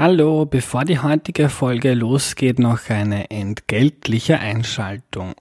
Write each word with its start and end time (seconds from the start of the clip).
Hallo, 0.00 0.46
bevor 0.46 0.86
die 0.86 0.98
heutige 0.98 1.50
Folge 1.50 1.92
losgeht, 1.92 2.58
noch 2.58 2.88
eine 2.88 3.30
entgeltliche 3.30 4.38
Einschaltung. 4.38 5.34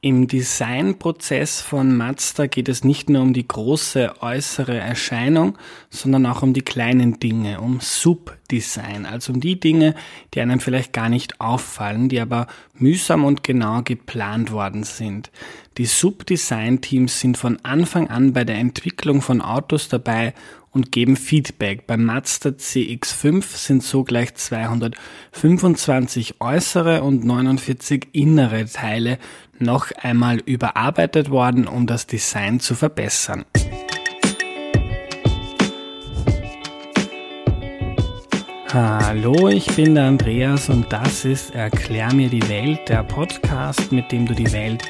Im 0.00 0.26
Designprozess 0.26 1.60
von 1.60 1.94
Mazda 1.94 2.46
geht 2.46 2.70
es 2.70 2.82
nicht 2.82 3.10
nur 3.10 3.20
um 3.20 3.34
die 3.34 3.46
große 3.46 4.22
äußere 4.22 4.78
Erscheinung, 4.78 5.58
sondern 5.90 6.24
auch 6.24 6.42
um 6.42 6.54
die 6.54 6.62
kleinen 6.62 7.20
Dinge, 7.20 7.60
um 7.60 7.80
Subdesign, 7.80 9.04
also 9.04 9.34
um 9.34 9.40
die 9.40 9.60
Dinge, 9.60 9.94
die 10.32 10.40
einem 10.40 10.60
vielleicht 10.60 10.94
gar 10.94 11.10
nicht 11.10 11.42
auffallen, 11.42 12.08
die 12.08 12.20
aber 12.20 12.46
mühsam 12.72 13.24
und 13.24 13.44
genau 13.44 13.82
geplant 13.82 14.50
worden 14.50 14.84
sind. 14.84 15.30
Die 15.76 15.86
Subdesign-Teams 15.86 17.20
sind 17.20 17.36
von 17.36 17.58
Anfang 17.64 18.08
an 18.08 18.32
bei 18.32 18.44
der 18.44 18.56
Entwicklung 18.56 19.20
von 19.20 19.42
Autos 19.42 19.88
dabei 19.88 20.32
und 20.74 20.92
geben 20.92 21.16
Feedback. 21.16 21.86
Beim 21.86 22.04
Mazda 22.04 22.50
CX5 22.50 23.56
sind 23.56 23.82
so 23.82 24.04
gleich 24.04 24.34
225 24.34 26.34
äußere 26.40 27.02
und 27.02 27.24
49 27.24 28.08
innere 28.12 28.66
Teile 28.66 29.16
noch 29.58 29.90
einmal 29.92 30.40
überarbeitet 30.40 31.30
worden, 31.30 31.66
um 31.66 31.86
das 31.86 32.06
Design 32.06 32.60
zu 32.60 32.74
verbessern. 32.74 33.46
Hallo, 38.72 39.48
ich 39.48 39.66
bin 39.76 39.94
der 39.94 40.04
Andreas 40.06 40.68
und 40.68 40.92
das 40.92 41.24
ist 41.24 41.54
Erklär 41.54 42.12
mir 42.12 42.28
die 42.28 42.46
Welt, 42.48 42.88
der 42.88 43.04
Podcast, 43.04 43.92
mit 43.92 44.10
dem 44.10 44.26
du 44.26 44.34
die 44.34 44.50
Welt 44.50 44.82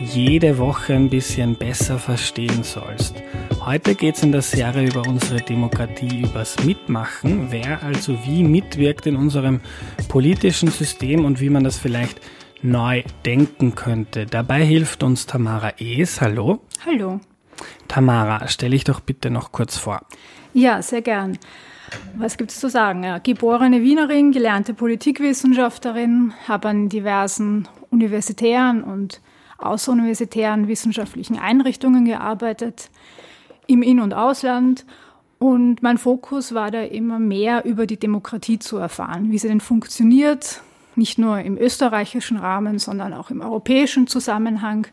jede 0.00 0.58
Woche 0.58 0.94
ein 0.94 1.08
bisschen 1.08 1.54
besser 1.54 1.98
verstehen 1.98 2.62
sollst. 2.62 3.22
Heute 3.64 3.94
geht 3.94 4.16
es 4.16 4.22
in 4.22 4.32
der 4.32 4.42
Serie 4.42 4.88
über 4.88 5.02
unsere 5.06 5.40
Demokratie, 5.40 6.22
übers 6.22 6.62
Mitmachen, 6.64 7.50
wer 7.50 7.82
also 7.82 8.16
wie 8.24 8.44
mitwirkt 8.44 9.06
in 9.06 9.16
unserem 9.16 9.60
politischen 10.08 10.70
System 10.70 11.24
und 11.24 11.40
wie 11.40 11.50
man 11.50 11.64
das 11.64 11.78
vielleicht 11.78 12.20
neu 12.62 13.02
denken 13.24 13.74
könnte. 13.74 14.26
Dabei 14.26 14.64
hilft 14.64 15.02
uns 15.02 15.26
Tamara 15.26 15.72
Ees. 15.78 16.20
Hallo. 16.20 16.60
Hallo. 16.84 17.20
Tamara, 17.88 18.48
stelle 18.48 18.76
ich 18.76 18.84
doch 18.84 19.00
bitte 19.00 19.30
noch 19.30 19.52
kurz 19.52 19.78
vor. 19.78 20.00
Ja, 20.52 20.82
sehr 20.82 21.02
gern. 21.02 21.38
Was 22.16 22.36
gibt 22.36 22.50
es 22.50 22.60
zu 22.60 22.68
sagen? 22.68 23.04
Ja, 23.04 23.18
geborene 23.18 23.82
Wienerin, 23.82 24.32
gelernte 24.32 24.74
Politikwissenschaftlerin, 24.74 26.34
habe 26.48 26.68
an 26.68 26.88
diversen 26.88 27.68
universitären 27.90 28.82
und 28.82 29.20
außeruniversitären 29.58 30.68
wissenschaftlichen 30.68 31.38
Einrichtungen 31.38 32.04
gearbeitet, 32.04 32.90
im 33.66 33.82
In- 33.82 34.00
und 34.00 34.14
Ausland. 34.14 34.84
Und 35.38 35.82
mein 35.82 35.98
Fokus 35.98 36.54
war 36.54 36.70
da 36.70 36.82
immer 36.82 37.18
mehr 37.18 37.64
über 37.64 37.86
die 37.86 37.98
Demokratie 37.98 38.58
zu 38.58 38.78
erfahren, 38.78 39.30
wie 39.30 39.38
sie 39.38 39.48
denn 39.48 39.60
funktioniert, 39.60 40.62
nicht 40.94 41.18
nur 41.18 41.38
im 41.40 41.58
österreichischen 41.58 42.38
Rahmen, 42.38 42.78
sondern 42.78 43.12
auch 43.12 43.30
im 43.30 43.42
europäischen 43.42 44.06
Zusammenhang. 44.06 44.86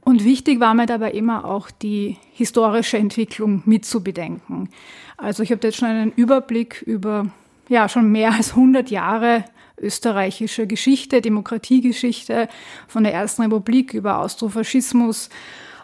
Und 0.00 0.24
wichtig 0.24 0.58
war 0.58 0.74
mir 0.74 0.86
dabei 0.86 1.12
immer 1.12 1.44
auch 1.44 1.70
die 1.70 2.16
historische 2.32 2.98
Entwicklung 2.98 3.62
mitzubedenken. 3.66 4.68
Also 5.16 5.44
ich 5.44 5.52
habe 5.52 5.60
jetzt 5.64 5.76
schon 5.76 5.88
einen 5.88 6.12
Überblick 6.12 6.82
über 6.82 7.26
ja 7.68 7.88
schon 7.88 8.10
mehr 8.10 8.32
als 8.32 8.50
100 8.50 8.90
Jahre 8.90 9.44
österreichische 9.82 10.66
Geschichte, 10.66 11.20
Demokratiegeschichte 11.20 12.48
von 12.88 13.04
der 13.04 13.12
Ersten 13.12 13.42
Republik 13.42 13.94
über 13.94 14.18
Austrofaschismus 14.18 15.28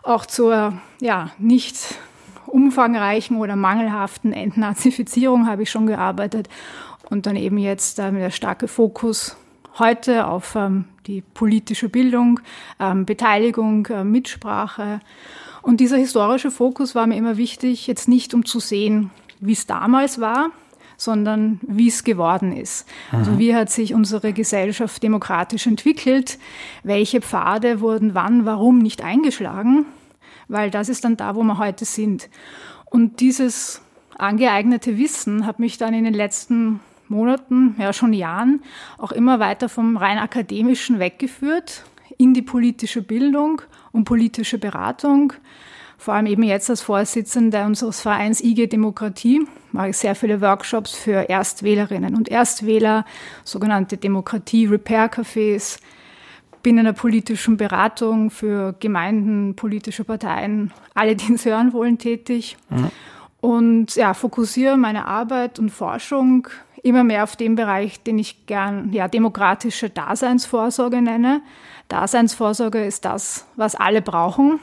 auch 0.02 0.24
zur 0.24 0.74
ja 1.00 1.30
nicht 1.38 1.98
umfangreichen 2.46 3.36
oder 3.36 3.56
mangelhaften 3.56 4.32
Entnazifizierung 4.32 5.46
habe 5.46 5.64
ich 5.64 5.70
schon 5.70 5.86
gearbeitet 5.86 6.48
und 7.10 7.26
dann 7.26 7.36
eben 7.36 7.58
jetzt 7.58 7.98
ähm, 7.98 8.16
der 8.16 8.30
starke 8.30 8.68
Fokus 8.68 9.36
heute 9.78 10.26
auf 10.26 10.54
ähm, 10.56 10.86
die 11.06 11.22
politische 11.22 11.88
Bildung, 11.88 12.40
ähm, 12.80 13.06
Beteiligung, 13.06 13.86
äh, 13.86 14.04
Mitsprache. 14.04 15.00
Und 15.62 15.80
dieser 15.80 15.96
historische 15.96 16.50
Fokus 16.50 16.94
war 16.94 17.06
mir 17.06 17.16
immer 17.16 17.36
wichtig, 17.36 17.86
jetzt 17.86 18.08
nicht 18.08 18.34
um 18.34 18.44
zu 18.44 18.60
sehen, 18.60 19.10
wie 19.40 19.52
es 19.52 19.66
damals 19.66 20.20
war, 20.20 20.50
sondern 20.98 21.60
wie 21.62 21.88
es 21.88 22.04
geworden 22.04 22.54
ist. 22.54 22.86
Aha. 23.10 23.18
Also 23.18 23.38
wie 23.38 23.54
hat 23.54 23.70
sich 23.70 23.94
unsere 23.94 24.34
Gesellschaft 24.34 25.02
demokratisch 25.02 25.66
entwickelt, 25.66 26.38
welche 26.82 27.22
Pfade 27.22 27.80
wurden 27.80 28.14
wann, 28.14 28.44
warum 28.44 28.78
nicht 28.78 29.02
eingeschlagen, 29.02 29.86
weil 30.48 30.70
das 30.70 30.90
ist 30.90 31.04
dann 31.04 31.16
da, 31.16 31.34
wo 31.36 31.42
wir 31.44 31.56
heute 31.56 31.86
sind. 31.86 32.28
Und 32.84 33.20
dieses 33.20 33.80
angeeignete 34.18 34.98
Wissen 34.98 35.46
hat 35.46 35.60
mich 35.60 35.78
dann 35.78 35.94
in 35.94 36.04
den 36.04 36.14
letzten 36.14 36.80
Monaten, 37.06 37.76
ja 37.78 37.92
schon 37.92 38.12
Jahren, 38.12 38.60
auch 38.98 39.12
immer 39.12 39.38
weiter 39.38 39.68
vom 39.68 39.96
rein 39.96 40.18
akademischen 40.18 40.98
weggeführt 40.98 41.84
in 42.18 42.34
die 42.34 42.42
politische 42.42 43.02
Bildung 43.02 43.62
und 43.92 44.04
politische 44.04 44.58
Beratung. 44.58 45.32
Vor 45.98 46.14
allem 46.14 46.26
eben 46.26 46.44
jetzt 46.44 46.70
als 46.70 46.80
Vorsitzende 46.80 47.64
unseres 47.64 48.00
Vereins 48.00 48.40
IG 48.40 48.68
Demokratie 48.68 49.46
mache 49.72 49.90
ich 49.90 49.96
sehr 49.98 50.14
viele 50.14 50.40
Workshops 50.40 50.94
für 50.94 51.28
Erstwählerinnen 51.28 52.14
und 52.14 52.28
Erstwähler, 52.28 53.04
sogenannte 53.44 53.96
Demokratie-Repair-Cafés, 53.96 55.80
bin 56.62 56.78
in 56.78 56.84
der 56.84 56.92
politischen 56.92 57.56
Beratung 57.56 58.30
für 58.30 58.74
Gemeinden, 58.78 59.54
politische 59.56 60.04
Parteien, 60.04 60.72
alle, 60.94 61.16
die 61.16 61.32
es 61.34 61.44
hören 61.44 61.72
wollen, 61.72 61.98
tätig. 61.98 62.56
Mhm. 62.70 62.90
Und 63.40 63.94
ja, 63.96 64.14
fokussiere 64.14 64.76
meine 64.76 65.06
Arbeit 65.06 65.58
und 65.58 65.70
Forschung 65.70 66.48
immer 66.82 67.04
mehr 67.04 67.24
auf 67.24 67.36
den 67.36 67.56
Bereich, 67.56 68.02
den 68.02 68.18
ich 68.18 68.46
gern 68.46 68.92
ja, 68.92 69.08
demokratische 69.08 69.90
Daseinsvorsorge 69.90 71.02
nenne. 71.02 71.42
Daseinsvorsorge 71.88 72.84
ist 72.84 73.04
das, 73.04 73.46
was 73.56 73.74
alle 73.74 74.02
brauchen. 74.02 74.60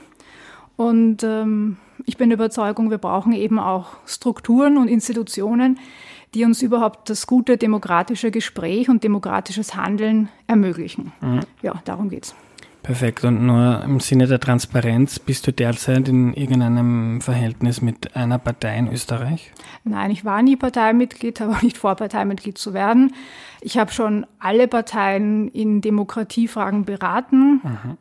Und 0.75 1.23
ähm, 1.23 1.77
ich 2.05 2.17
bin 2.17 2.29
der 2.29 2.37
Überzeugung, 2.37 2.89
wir 2.89 2.97
brauchen 2.97 3.33
eben 3.33 3.59
auch 3.59 3.97
Strukturen 4.05 4.77
und 4.77 4.87
Institutionen, 4.87 5.79
die 6.33 6.43
uns 6.43 6.61
überhaupt 6.61 7.09
das 7.09 7.27
gute 7.27 7.57
demokratische 7.57 8.29
Gespräch 8.29 8.89
und 8.89 9.03
demokratisches 9.03 9.75
Handeln 9.75 10.29
ermöglichen. 10.47 11.13
Mhm. 11.21 11.41
Ja, 11.61 11.81
darum 11.85 12.09
geht's. 12.09 12.35
Perfekt. 12.83 13.23
Und 13.23 13.43
nur 13.43 13.81
im 13.83 13.99
Sinne 13.99 14.27
der 14.27 14.39
Transparenz, 14.39 15.17
bist 15.17 15.47
du 15.47 15.51
derzeit 15.51 16.07
in 16.07 16.33
irgendeinem 16.33 17.19
Verhältnis 17.19 17.81
mit 17.81 18.15
einer 18.15 18.37
Partei 18.37 18.77
in 18.77 18.91
Österreich? 18.91 19.51
Nein, 19.85 20.11
ich 20.11 20.23
war 20.23 20.43
nie 20.43 20.55
Parteimitglied, 20.55 21.39
habe 21.39 21.53
auch 21.53 21.61
nicht 21.63 21.77
vor, 21.77 21.95
Parteimitglied 21.95 22.59
zu 22.59 22.75
werden. 22.75 23.15
Ich 23.61 23.79
habe 23.79 23.91
schon 23.91 24.27
alle 24.37 24.67
Parteien 24.67 25.47
in 25.47 25.81
Demokratiefragen 25.81 26.85
beraten. 26.85 27.61
Mhm. 27.63 27.97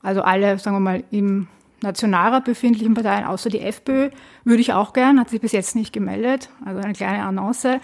Also 0.00 0.22
alle, 0.22 0.58
sagen 0.58 0.76
wir 0.76 0.80
mal, 0.80 1.04
im 1.10 1.48
Nationalrat 1.84 2.44
befindlichen 2.44 2.94
Parteien, 2.94 3.24
außer 3.24 3.48
die 3.48 3.60
FPÖ, 3.60 4.10
würde 4.42 4.60
ich 4.60 4.72
auch 4.72 4.92
gern, 4.92 5.20
hat 5.20 5.30
sich 5.30 5.40
bis 5.40 5.52
jetzt 5.52 5.76
nicht 5.76 5.92
gemeldet, 5.92 6.50
also 6.64 6.80
eine 6.80 6.94
kleine 6.94 7.22
Annonce. 7.22 7.80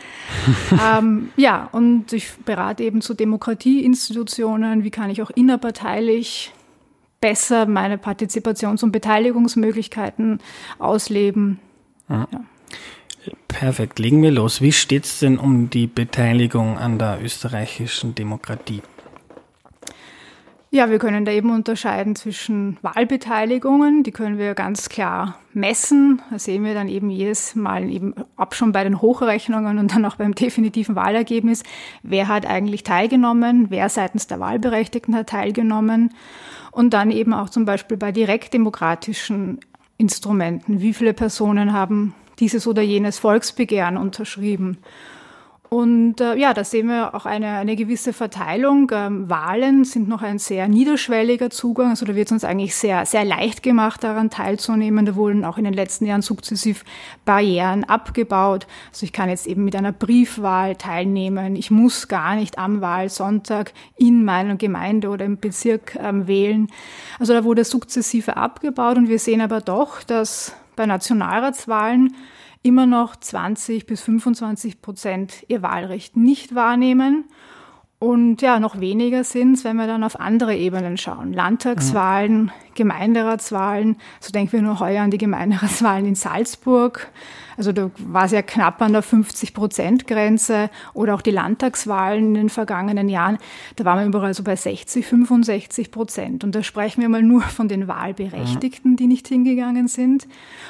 ähm, 0.98 1.30
ja, 1.36 1.68
und 1.70 2.12
ich 2.12 2.32
berate 2.44 2.82
eben 2.82 3.00
zu 3.00 3.14
Demokratieinstitutionen, 3.14 4.82
wie 4.82 4.90
kann 4.90 5.10
ich 5.10 5.22
auch 5.22 5.30
innerparteilich 5.30 6.52
besser 7.20 7.66
meine 7.66 7.96
Partizipations- 7.96 8.82
und 8.82 8.92
Beteiligungsmöglichkeiten 8.92 10.40
ausleben. 10.78 11.60
Ja. 12.08 12.26
Ja. 12.32 12.40
Perfekt, 13.48 13.98
legen 13.98 14.22
wir 14.22 14.30
los. 14.30 14.62
Wie 14.62 14.72
steht 14.72 15.04
es 15.04 15.18
denn 15.18 15.38
um 15.38 15.68
die 15.68 15.86
Beteiligung 15.86 16.78
an 16.78 16.98
der 16.98 17.18
österreichischen 17.22 18.14
Demokratie? 18.14 18.80
Ja, 20.72 20.88
wir 20.88 21.00
können 21.00 21.24
da 21.24 21.32
eben 21.32 21.50
unterscheiden 21.50 22.14
zwischen 22.14 22.76
Wahlbeteiligungen, 22.82 24.04
die 24.04 24.12
können 24.12 24.38
wir 24.38 24.54
ganz 24.54 24.88
klar 24.88 25.34
messen. 25.52 26.22
Da 26.30 26.38
sehen 26.38 26.62
wir 26.62 26.74
dann 26.74 26.88
eben 26.88 27.10
jedes 27.10 27.56
Mal 27.56 27.90
eben 27.90 28.14
ab 28.36 28.54
schon 28.54 28.70
bei 28.70 28.84
den 28.84 29.02
Hochrechnungen 29.02 29.78
und 29.80 29.92
dann 29.92 30.04
auch 30.04 30.14
beim 30.14 30.32
definitiven 30.32 30.94
Wahlergebnis, 30.94 31.64
wer 32.04 32.28
hat 32.28 32.46
eigentlich 32.46 32.84
teilgenommen, 32.84 33.66
wer 33.70 33.88
seitens 33.88 34.28
der 34.28 34.38
Wahlberechtigten 34.38 35.16
hat 35.16 35.30
teilgenommen 35.30 36.14
und 36.70 36.94
dann 36.94 37.10
eben 37.10 37.34
auch 37.34 37.50
zum 37.50 37.64
Beispiel 37.64 37.96
bei 37.96 38.12
direktdemokratischen 38.12 39.58
Instrumenten, 39.96 40.80
wie 40.80 40.94
viele 40.94 41.14
Personen 41.14 41.72
haben 41.72 42.14
dieses 42.38 42.68
oder 42.68 42.82
jenes 42.82 43.18
Volksbegehren 43.18 43.96
unterschrieben. 43.96 44.78
Und 45.72 46.20
äh, 46.20 46.34
ja, 46.34 46.52
da 46.52 46.64
sehen 46.64 46.88
wir 46.88 47.14
auch 47.14 47.26
eine, 47.26 47.46
eine 47.50 47.76
gewisse 47.76 48.12
Verteilung. 48.12 48.90
Ähm, 48.92 49.30
Wahlen 49.30 49.84
sind 49.84 50.08
noch 50.08 50.20
ein 50.20 50.40
sehr 50.40 50.66
niederschwelliger 50.66 51.48
Zugang. 51.48 51.90
Also 51.90 52.04
da 52.04 52.16
wird 52.16 52.26
es 52.26 52.32
uns 52.32 52.42
eigentlich 52.42 52.74
sehr, 52.74 53.06
sehr 53.06 53.24
leicht 53.24 53.62
gemacht, 53.62 54.02
daran 54.02 54.30
teilzunehmen. 54.30 55.06
Da 55.06 55.14
wurden 55.14 55.44
auch 55.44 55.58
in 55.58 55.64
den 55.64 55.72
letzten 55.72 56.06
Jahren 56.06 56.22
sukzessiv 56.22 56.84
Barrieren 57.24 57.84
abgebaut. 57.84 58.66
Also 58.90 59.04
ich 59.04 59.12
kann 59.12 59.28
jetzt 59.28 59.46
eben 59.46 59.64
mit 59.64 59.76
einer 59.76 59.92
Briefwahl 59.92 60.74
teilnehmen. 60.74 61.54
Ich 61.54 61.70
muss 61.70 62.08
gar 62.08 62.34
nicht 62.34 62.58
am 62.58 62.80
Wahlsonntag 62.80 63.72
in 63.96 64.24
meiner 64.24 64.56
Gemeinde 64.56 65.08
oder 65.08 65.24
im 65.24 65.38
Bezirk 65.38 65.94
ähm, 66.02 66.26
wählen. 66.26 66.66
Also 67.20 67.32
da 67.32 67.44
wurde 67.44 67.62
sukzessive 67.62 68.36
abgebaut 68.36 68.96
und 68.96 69.08
wir 69.08 69.20
sehen 69.20 69.40
aber 69.40 69.60
doch, 69.60 70.02
dass 70.02 70.52
bei 70.74 70.86
Nationalratswahlen 70.86 72.16
immer 72.62 72.86
noch 72.86 73.16
20 73.16 73.86
bis 73.86 74.02
25 74.02 74.82
Prozent 74.82 75.44
ihr 75.48 75.62
Wahlrecht 75.62 76.16
nicht 76.16 76.54
wahrnehmen. 76.54 77.24
Und 77.98 78.40
ja, 78.40 78.60
noch 78.60 78.80
weniger 78.80 79.24
sind 79.24 79.54
es, 79.54 79.64
wenn 79.64 79.76
wir 79.76 79.86
dann 79.86 80.04
auf 80.04 80.18
andere 80.18 80.56
Ebenen 80.56 80.96
schauen. 80.96 81.34
Landtagswahlen, 81.34 82.50
Gemeinderatswahlen, 82.74 83.96
so 84.20 84.32
denken 84.32 84.52
wir 84.52 84.62
nur 84.62 84.80
heuer 84.80 85.02
an 85.02 85.10
die 85.10 85.18
Gemeinderatswahlen 85.18 86.06
in 86.06 86.14
Salzburg. 86.14 87.10
Also 87.60 87.72
da 87.72 87.90
war 87.98 88.24
es 88.24 88.32
ja 88.32 88.40
knapp 88.40 88.80
an 88.80 88.94
der 88.94 89.04
50-Prozent-Grenze 89.04 90.70
oder 90.94 91.14
auch 91.14 91.20
die 91.20 91.30
Landtagswahlen 91.30 92.28
in 92.28 92.32
den 92.32 92.48
vergangenen 92.48 93.10
Jahren. 93.10 93.36
Da 93.76 93.84
waren 93.84 93.98
wir 93.98 94.06
überall 94.06 94.32
so 94.32 94.42
bei 94.42 94.56
60, 94.56 95.04
65 95.04 95.90
Prozent. 95.90 96.42
Und 96.42 96.54
da 96.54 96.62
sprechen 96.62 97.02
wir 97.02 97.10
mal 97.10 97.22
nur 97.22 97.42
von 97.42 97.68
den 97.68 97.86
Wahlberechtigten, 97.86 98.96
die 98.96 99.06
nicht 99.06 99.28
hingegangen 99.28 99.88
sind. 99.88 100.26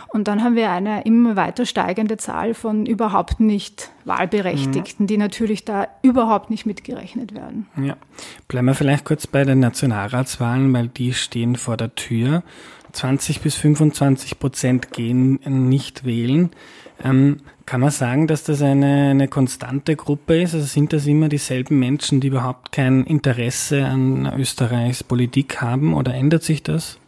Und 0.08 0.26
dann 0.26 0.42
haben 0.42 0.56
wir 0.56 0.72
eine 0.72 1.02
immer 1.04 1.36
weiter 1.36 1.64
steigende 1.64 2.16
Zahl 2.16 2.54
von 2.54 2.86
überhaupt 2.86 3.38
nicht 3.38 3.92
Wahlberechtigten, 4.04 5.06
die 5.06 5.16
natürlich 5.16 5.64
da 5.64 5.86
überhaupt 6.02 6.50
nicht 6.50 6.66
mitgerechnet 6.66 7.36
werden. 7.36 7.68
Ja, 7.80 7.96
bleiben 8.48 8.66
wir 8.66 8.74
vielleicht 8.74 9.04
kurz 9.04 9.28
bei 9.28 9.44
den 9.44 9.60
Nationalratswahlen, 9.60 10.72
weil 10.72 10.88
die 10.88 11.14
stehen 11.14 11.54
vor 11.54 11.76
der 11.76 11.94
Tür. 11.94 12.42
20 12.92 13.40
bis 13.40 13.54
25 13.54 14.38
Prozent 14.38 14.92
gehen 14.92 15.38
nicht 15.44 16.04
wählen. 16.04 16.50
Ähm, 17.02 17.38
kann 17.66 17.80
man 17.80 17.90
sagen, 17.90 18.26
dass 18.26 18.44
das 18.44 18.62
eine, 18.62 19.10
eine 19.10 19.28
konstante 19.28 19.96
Gruppe 19.96 20.42
ist? 20.42 20.54
Also 20.54 20.66
sind 20.66 20.92
das 20.92 21.06
immer 21.06 21.28
dieselben 21.28 21.78
Menschen, 21.78 22.20
die 22.20 22.28
überhaupt 22.28 22.72
kein 22.72 23.04
Interesse 23.04 23.86
an 23.86 24.30
Österreichs 24.38 25.04
Politik 25.04 25.62
haben 25.62 25.94
oder 25.94 26.14
ändert 26.14 26.42
sich 26.42 26.62
das? 26.62 26.98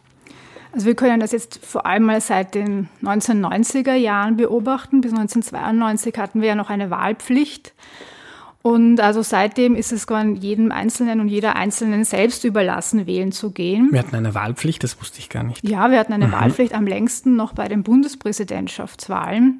Also 0.71 0.87
wir 0.87 0.95
können 0.95 1.19
das 1.19 1.31
jetzt 1.31 1.63
vor 1.63 1.85
allem 1.85 2.03
mal 2.03 2.19
seit 2.19 2.55
den 2.55 2.89
1990er 3.03 3.93
Jahren 3.93 4.37
beobachten. 4.37 5.01
Bis 5.01 5.11
1992 5.11 6.17
hatten 6.17 6.41
wir 6.41 6.49
ja 6.49 6.55
noch 6.55 6.71
eine 6.71 6.89
Wahlpflicht. 6.89 7.73
Und 8.63 9.01
also 9.01 9.21
seitdem 9.21 9.75
ist 9.75 9.91
es 9.91 10.07
jedem 10.35 10.71
Einzelnen 10.71 11.19
und 11.19 11.27
jeder 11.27 11.57
Einzelnen 11.57 12.05
selbst 12.05 12.45
überlassen, 12.45 13.05
wählen 13.05 13.33
zu 13.33 13.51
gehen. 13.51 13.89
Wir 13.91 13.99
hatten 13.99 14.15
eine 14.15 14.33
Wahlpflicht, 14.33 14.81
das 14.85 14.99
wusste 15.01 15.19
ich 15.19 15.27
gar 15.27 15.43
nicht. 15.43 15.67
Ja, 15.67 15.91
wir 15.91 15.99
hatten 15.99 16.13
eine 16.13 16.27
mhm. 16.27 16.31
Wahlpflicht 16.31 16.73
am 16.73 16.87
längsten 16.87 17.35
noch 17.35 17.51
bei 17.51 17.67
den 17.67 17.83
Bundespräsidentschaftswahlen. 17.83 19.59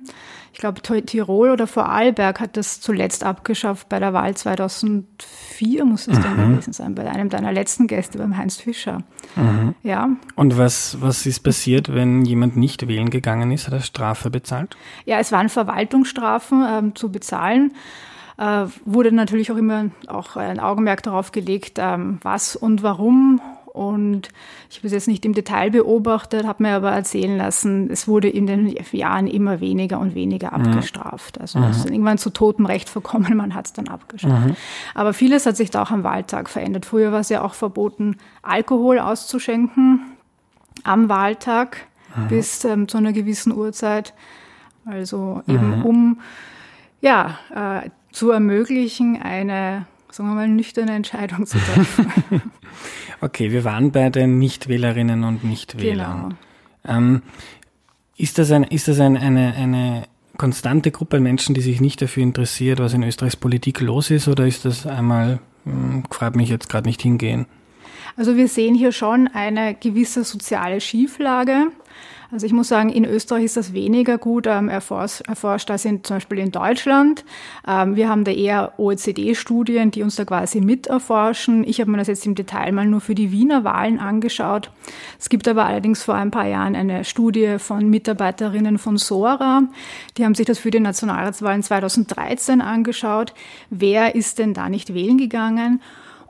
Ich 0.54 0.60
glaube, 0.60 0.82
Tirol 0.82 1.50
oder 1.50 1.68
Vorarlberg 1.68 2.40
hat 2.40 2.56
das 2.56 2.80
zuletzt 2.80 3.26
abgeschafft 3.26 3.90
bei 3.90 4.00
der 4.00 4.14
Wahl 4.14 4.38
2004, 4.38 5.84
muss 5.84 6.08
es 6.08 6.18
mhm. 6.18 6.24
dann 6.24 6.52
gewesen 6.52 6.72
sein, 6.72 6.96
bei 6.96 7.10
einem 7.12 7.28
deiner 7.28 7.52
letzten 7.52 7.88
Gäste, 7.88 8.20
beim 8.20 8.38
Heinz 8.38 8.56
Fischer. 8.56 9.00
Mhm. 9.36 9.76
Ja. 9.84 10.12
Und 10.36 10.58
was, 10.58 11.02
was 11.02 11.26
ist 11.26 11.42
passiert, 11.42 11.94
wenn 11.94 12.24
jemand 12.24 12.56
nicht 12.56 12.88
wählen 12.88 13.10
gegangen 13.10 13.52
ist? 13.52 13.68
Hat 13.68 13.74
er 13.74 13.82
Strafe 13.82 14.30
bezahlt? 14.30 14.78
Ja, 15.04 15.20
es 15.20 15.34
waren 15.34 15.50
Verwaltungsstrafen 15.50 16.64
ähm, 16.66 16.96
zu 16.96 17.12
bezahlen 17.12 17.74
äh, 18.38 18.66
wurde 18.86 19.12
natürlich 19.12 19.52
auch 19.52 19.58
immer 19.58 19.86
auch 20.08 20.36
ein 20.36 20.60
Augenmerk 20.60 21.04
darauf 21.04 21.32
gelegt, 21.32 21.78
ähm, 21.80 22.20
was 22.24 22.56
und 22.56 22.84
warum. 22.84 23.42
Und 23.74 24.30
ich 24.70 24.78
habe 24.78 24.88
es 24.88 24.94
jetzt 24.94 25.08
nicht 25.08 25.26
im 25.26 25.34
Detail 25.34 25.72
beobachtet, 25.72 26.46
habe 26.46 26.62
mir 26.62 26.76
aber 26.76 26.92
erzählen 26.92 27.36
lassen, 27.38 27.90
es 27.90 28.08
wurde 28.08 28.30
in 28.30 28.46
den 28.46 28.76
Jahren 28.92 29.26
immer 29.26 29.62
weniger 29.62 30.00
und 30.00 30.14
weniger 30.14 30.56
mhm. 30.56 30.68
abgestraft. 30.68 31.42
Also 31.42 31.58
mhm. 31.58 31.66
es 31.66 31.78
ist 31.78 31.90
irgendwann 31.90 32.20
zu 32.20 32.30
totem 32.30 32.68
Recht 32.68 32.88
verkommen, 32.88 33.36
man 33.38 33.56
hat 33.56 33.66
es 33.66 33.74
dann 33.74 33.88
abgestraft. 33.88 34.50
Mhm. 34.50 34.56
Aber 34.94 35.14
vieles 35.14 35.48
hat 35.48 35.58
sich 35.58 35.72
da 35.72 35.82
auch 35.82 35.92
am 35.92 36.04
Wahltag 36.04 36.50
verändert. 36.50 36.86
Früher 36.86 37.12
war 37.12 37.22
es 37.22 37.30
ja 37.30 37.42
auch 37.42 37.56
verboten, 37.56 38.18
Alkohol 38.44 39.00
auszuschenken 39.00 40.02
am 40.84 41.10
Wahltag 41.10 41.88
mhm. 42.16 42.28
bis 42.28 42.64
ähm, 42.66 42.88
zu 42.88 43.00
einer 43.00 43.12
gewissen 43.12 43.52
Uhrzeit. 43.52 44.14
Also 44.86 45.42
eben 45.48 45.80
mhm. 45.80 45.86
um 45.86 46.22
ja, 47.02 47.38
äh, 47.54 47.90
zu 48.14 48.32
ermöglichen, 48.32 49.22
eine, 49.22 49.86
sagen 50.10 50.30
wir 50.30 50.36
mal, 50.36 50.48
nüchterne 50.48 50.94
Entscheidung 50.94 51.46
zu 51.46 51.58
treffen. 51.58 52.42
okay, 53.22 53.52
wir 53.52 53.66
waren 53.66 53.92
bei 53.92 54.10
den 54.10 54.40
Nichtwählerinnen 54.40 55.24
und 55.26 55.44
Nichtwählern. 55.44 56.36
Genau. 56.84 56.98
Ähm, 56.98 57.22
ist 58.16 58.38
das, 58.38 58.52
ein, 58.52 58.64
ist 58.64 58.88
das 58.88 59.00
ein, 59.00 59.18
eine, 59.18 59.54
eine 59.56 60.04
konstante 60.38 60.92
Gruppe 60.92 61.18
an 61.18 61.24
Menschen, 61.24 61.56
die 61.56 61.62
sich 61.62 61.82
nicht 61.82 62.02
dafür 62.02 62.24
interessiert, 62.24 62.80
was 62.80 62.94
in 62.94 63.04
Österreichs 63.04 63.36
Politik 63.36 63.82
los 63.82 64.12
ist, 64.12 64.28
oder 64.28 64.46
ist 64.46 64.66
das 64.66 64.86
einmal, 64.86 65.40
hm, 65.66 66.04
fragt 66.10 66.36
mich 66.36 66.50
jetzt 66.50 66.70
gerade 66.70 66.88
nicht 66.88 67.02
hingehen? 67.02 67.48
Also 68.16 68.38
wir 68.38 68.48
sehen 68.48 68.76
hier 68.76 68.92
schon 68.92 69.28
eine 69.28 69.74
gewisse 69.74 70.24
soziale 70.24 70.80
Schieflage. 70.82 71.72
Also 72.34 72.48
ich 72.48 72.52
muss 72.52 72.68
sagen, 72.68 72.90
in 72.90 73.06
Österreich 73.06 73.44
ist 73.44 73.58
das 73.58 73.74
weniger 73.74 74.18
gut 74.18 74.48
ähm, 74.48 74.68
erforscht, 74.68 75.22
erforscht 75.28 75.70
als 75.70 75.86
in, 75.86 76.04
zum 76.04 76.16
Beispiel 76.16 76.40
in 76.40 76.50
Deutschland. 76.50 77.24
Ähm, 77.68 77.96
wir 77.96 78.10
haben 78.10 78.24
da 78.24 78.32
eher 78.32 78.74
OECD-Studien, 78.80 79.92
die 79.92 80.02
uns 80.02 80.16
da 80.16 80.26
quasi 80.26 80.60
mit 80.60 80.88
erforschen. 80.88 81.64
Ich 81.64 81.80
habe 81.80 81.92
mir 81.92 81.98
das 81.98 82.08
jetzt 82.08 82.26
im 82.26 82.34
Detail 82.34 82.72
mal 82.72 82.88
nur 82.88 83.02
für 83.02 83.14
die 83.14 83.32
Wiener 83.32 83.64
Wahlen 83.64 84.00
angeschaut. 84.00 84.72
Es 85.20 85.30
gibt 85.30 85.48
aber 85.48 85.66
allerdings 85.66 86.02
vor 86.02 86.16
ein 86.16 86.32
paar 86.32 86.48
Jahren 86.48 86.76
eine 86.76 87.04
Studie 87.04 87.60
von 87.60 87.88
Mitarbeiterinnen 87.88 88.80
von 88.80 88.98
Sora. 88.98 89.68
Die 90.18 90.26
haben 90.26 90.34
sich 90.34 90.48
das 90.48 90.58
für 90.58 90.72
die 90.72 90.80
Nationalratswahlen 90.80 91.62
2013 91.62 92.62
angeschaut. 92.62 93.36
Wer 93.70 94.16
ist 94.16 94.40
denn 94.40 94.56
da 94.56 94.70
nicht 94.70 94.96
wählen 94.96 95.20
gegangen? 95.20 95.82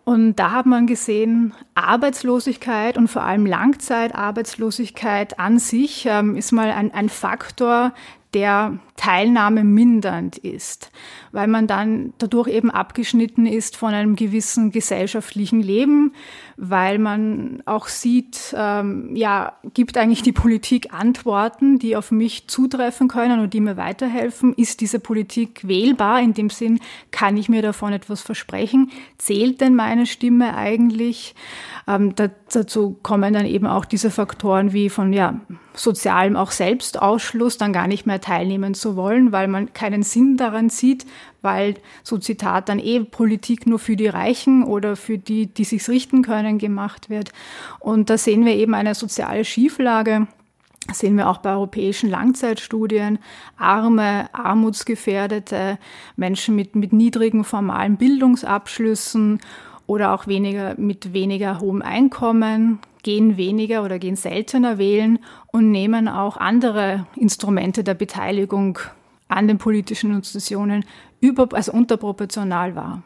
Und 0.05 0.35
da 0.35 0.51
hat 0.51 0.65
man 0.65 0.85
gesehen, 0.85 1.53
Arbeitslosigkeit 1.75 2.97
und 2.97 3.07
vor 3.07 3.23
allem 3.23 3.45
Langzeitarbeitslosigkeit 3.45 5.39
an 5.39 5.59
sich 5.59 6.05
ähm, 6.09 6.35
ist 6.35 6.51
mal 6.51 6.71
ein, 6.71 6.94
ein 6.94 7.07
Faktor, 7.07 7.94
der 8.33 8.80
Teilnahme 8.95 9.63
mindernd 9.63 10.38
ist, 10.38 10.91
weil 11.31 11.47
man 11.47 11.68
dann 11.68 12.13
dadurch 12.19 12.47
eben 12.47 12.71
abgeschnitten 12.71 13.45
ist 13.45 13.75
von 13.75 13.94
einem 13.94 14.15
gewissen 14.15 14.71
gesellschaftlichen 14.71 15.62
Leben, 15.62 16.13
weil 16.57 17.00
man 17.00 17.63
auch 17.65 17.88
sieht, 17.88 18.56
ähm, 18.57 19.15
ja, 19.15 19.53
gibt 19.74 19.97
eigentlich 19.97 20.21
die 20.21 20.31
Politik 20.31 20.94
Antworten, 20.94 21.80
die 21.80 21.95
auf 21.95 22.12
mich 22.12 22.47
zutreffen 22.47 23.07
können 23.07 23.39
und 23.39 23.53
die 23.53 23.62
mir 23.62 23.77
weiterhelfen? 23.77 24.53
Ist 24.53 24.81
diese 24.81 25.00
Politik 25.00 25.68
wählbar? 25.68 26.21
In 26.21 26.33
dem 26.33 26.50
Sinn, 26.50 26.79
kann 27.12 27.36
ich 27.36 27.50
mir 27.50 27.62
davon 27.62 27.94
etwas 27.94 28.21
versprechen? 28.21 28.91
Zählt 29.18 29.59
denn 29.59 29.75
meine 29.75 30.06
Stimme 30.06 30.56
eigentlich? 30.56 31.36
Ähm, 31.88 32.15
dazu 32.55 32.97
kommen 33.03 33.33
dann 33.33 33.45
eben 33.45 33.67
auch 33.67 33.85
diese 33.85 34.11
Faktoren 34.11 34.73
wie 34.73 34.89
von 34.89 35.13
ja, 35.13 35.39
sozialem 35.73 36.35
auch 36.35 36.51
Selbstausschluss, 36.51 37.57
dann 37.57 37.73
gar 37.73 37.88
nicht 37.88 38.05
mehr 38.05 38.21
teilnehmen 38.21 38.73
zu 38.73 38.95
wollen, 38.95 39.31
weil 39.31 39.47
man 39.47 39.73
keinen 39.73 40.03
Sinn 40.03 40.38
daran 40.38 40.69
sieht, 40.69 41.05
weil 41.41 41.75
so 42.03 42.17
Zitat 42.17 42.69
dann 42.69 42.79
eh 42.79 43.01
Politik 43.01 43.67
nur 43.67 43.79
für 43.79 43.95
die 43.95 44.07
Reichen 44.07 44.63
oder 44.63 44.95
für 44.95 45.17
die, 45.17 45.48
die 45.48 45.63
sich's 45.63 45.89
richten 45.89 46.22
können, 46.22 46.57
gemacht 46.57 47.10
wird. 47.10 47.31
Und 47.79 48.10
da 48.10 48.17
sehen 48.17 48.45
wir 48.45 48.55
eben 48.55 48.74
eine 48.74 48.95
soziale 48.95 49.45
Schieflage. 49.45 50.27
Das 50.88 51.00
sehen 51.00 51.15
wir 51.15 51.29
auch 51.29 51.38
bei 51.38 51.51
europäischen 51.51 52.10
Langzeitstudien. 52.10 53.19
Arme, 53.57 54.27
armutsgefährdete 54.33 55.77
Menschen 56.17 56.55
mit, 56.55 56.75
mit 56.75 56.91
niedrigen 56.91 57.43
formalen 57.43 57.98
Bildungsabschlüssen 57.98 59.39
oder 59.88 60.13
auch 60.13 60.28
weniger 60.28 60.75
mit 60.78 61.13
weniger 61.13 61.60
hohem 61.60 61.82
Einkommen 61.82 62.80
gehen 63.04 63.38
weniger 63.38 63.84
oder 63.84 64.00
gehen 64.00 64.16
seltener 64.16 64.78
wählen 64.78 65.20
und 65.52 65.72
nehmen 65.72 66.08
auch 66.08 66.38
andere 66.38 67.06
Instrumente 67.16 67.84
der 67.84 67.94
Beteiligung 67.94 68.80
an 69.28 69.48
den 69.48 69.58
politischen 69.58 70.13
Institutionen 70.13 70.86
über, 71.20 71.48
also 71.54 71.74
unterproportional 71.74 72.75
wahr. 72.75 73.04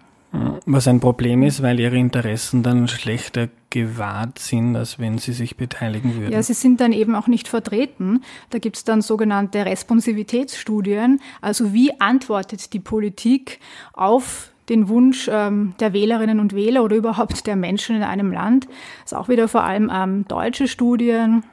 Was 0.66 0.88
ein 0.88 1.00
Problem 1.00 1.42
ist, 1.42 1.64
weil 1.64 1.80
ihre 1.80 1.98
Interessen 1.98 2.62
dann 2.62 2.88
schlechter 2.88 3.48
gewahrt 3.70 4.40
sind, 4.40 4.76
als 4.76 5.00
wenn 5.00 5.18
sie 5.18 5.32
sich 5.32 5.56
beteiligen 5.56 6.16
würden. 6.16 6.34
Ja, 6.34 6.44
sie 6.44 6.54
sind 6.54 6.82
dann 6.82 6.92
eben 6.92 7.16
auch 7.16 7.28
nicht 7.28 7.48
vertreten. 7.48 8.24
Da 8.50 8.60
gibt 8.60 8.76
es 8.76 8.84
dann 8.84 9.02
sogenannte 9.02 9.66
Responsivitätsstudien. 9.66 11.22
Also 11.42 11.74
wie 11.74 12.00
antwortet 12.02 12.74
die 12.74 12.80
Politik 12.80 13.60
auf 13.94 14.52
den 14.70 14.90
Wunsch 14.90 15.30
ähm, 15.32 15.74
der 15.80 15.94
Wählerinnen 15.94 16.40
und 16.40 16.54
Wähler 16.54 16.84
oder 16.84 16.96
überhaupt 16.96 17.48
der 17.48 17.56
Menschen 17.56 17.96
in 17.96 18.04
einem 18.04 18.32
Land. 18.32 18.66
Das 19.04 19.12
ist 19.12 19.18
auch 19.18 19.30
wieder 19.30 19.48
vor 19.48 19.64
allem 19.64 19.92
ähm, 19.94 20.28
deutsche 20.28 20.68
Studien. 20.68 21.44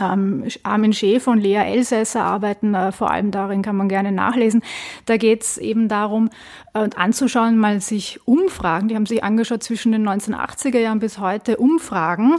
Ähm, 0.00 0.44
Armin 0.62 0.92
Schäfer 0.92 1.32
und 1.32 1.40
Lea 1.40 1.56
Elsässer 1.56 2.22
arbeiten 2.22 2.74
äh, 2.74 2.92
vor 2.92 3.10
allem 3.10 3.30
darin, 3.30 3.62
kann 3.62 3.76
man 3.76 3.88
gerne 3.88 4.12
nachlesen. 4.12 4.62
Da 5.06 5.16
geht 5.16 5.42
es 5.42 5.58
eben 5.58 5.88
darum, 5.88 6.30
äh, 6.74 6.88
anzuschauen, 6.94 7.58
mal 7.58 7.80
sich 7.80 8.20
Umfragen, 8.24 8.88
die 8.88 8.94
haben 8.94 9.06
sich 9.06 9.24
angeschaut 9.24 9.62
zwischen 9.62 9.92
den 9.92 10.08
1980er 10.08 10.78
Jahren 10.78 11.00
bis 11.00 11.18
heute, 11.18 11.56
Umfragen 11.56 12.36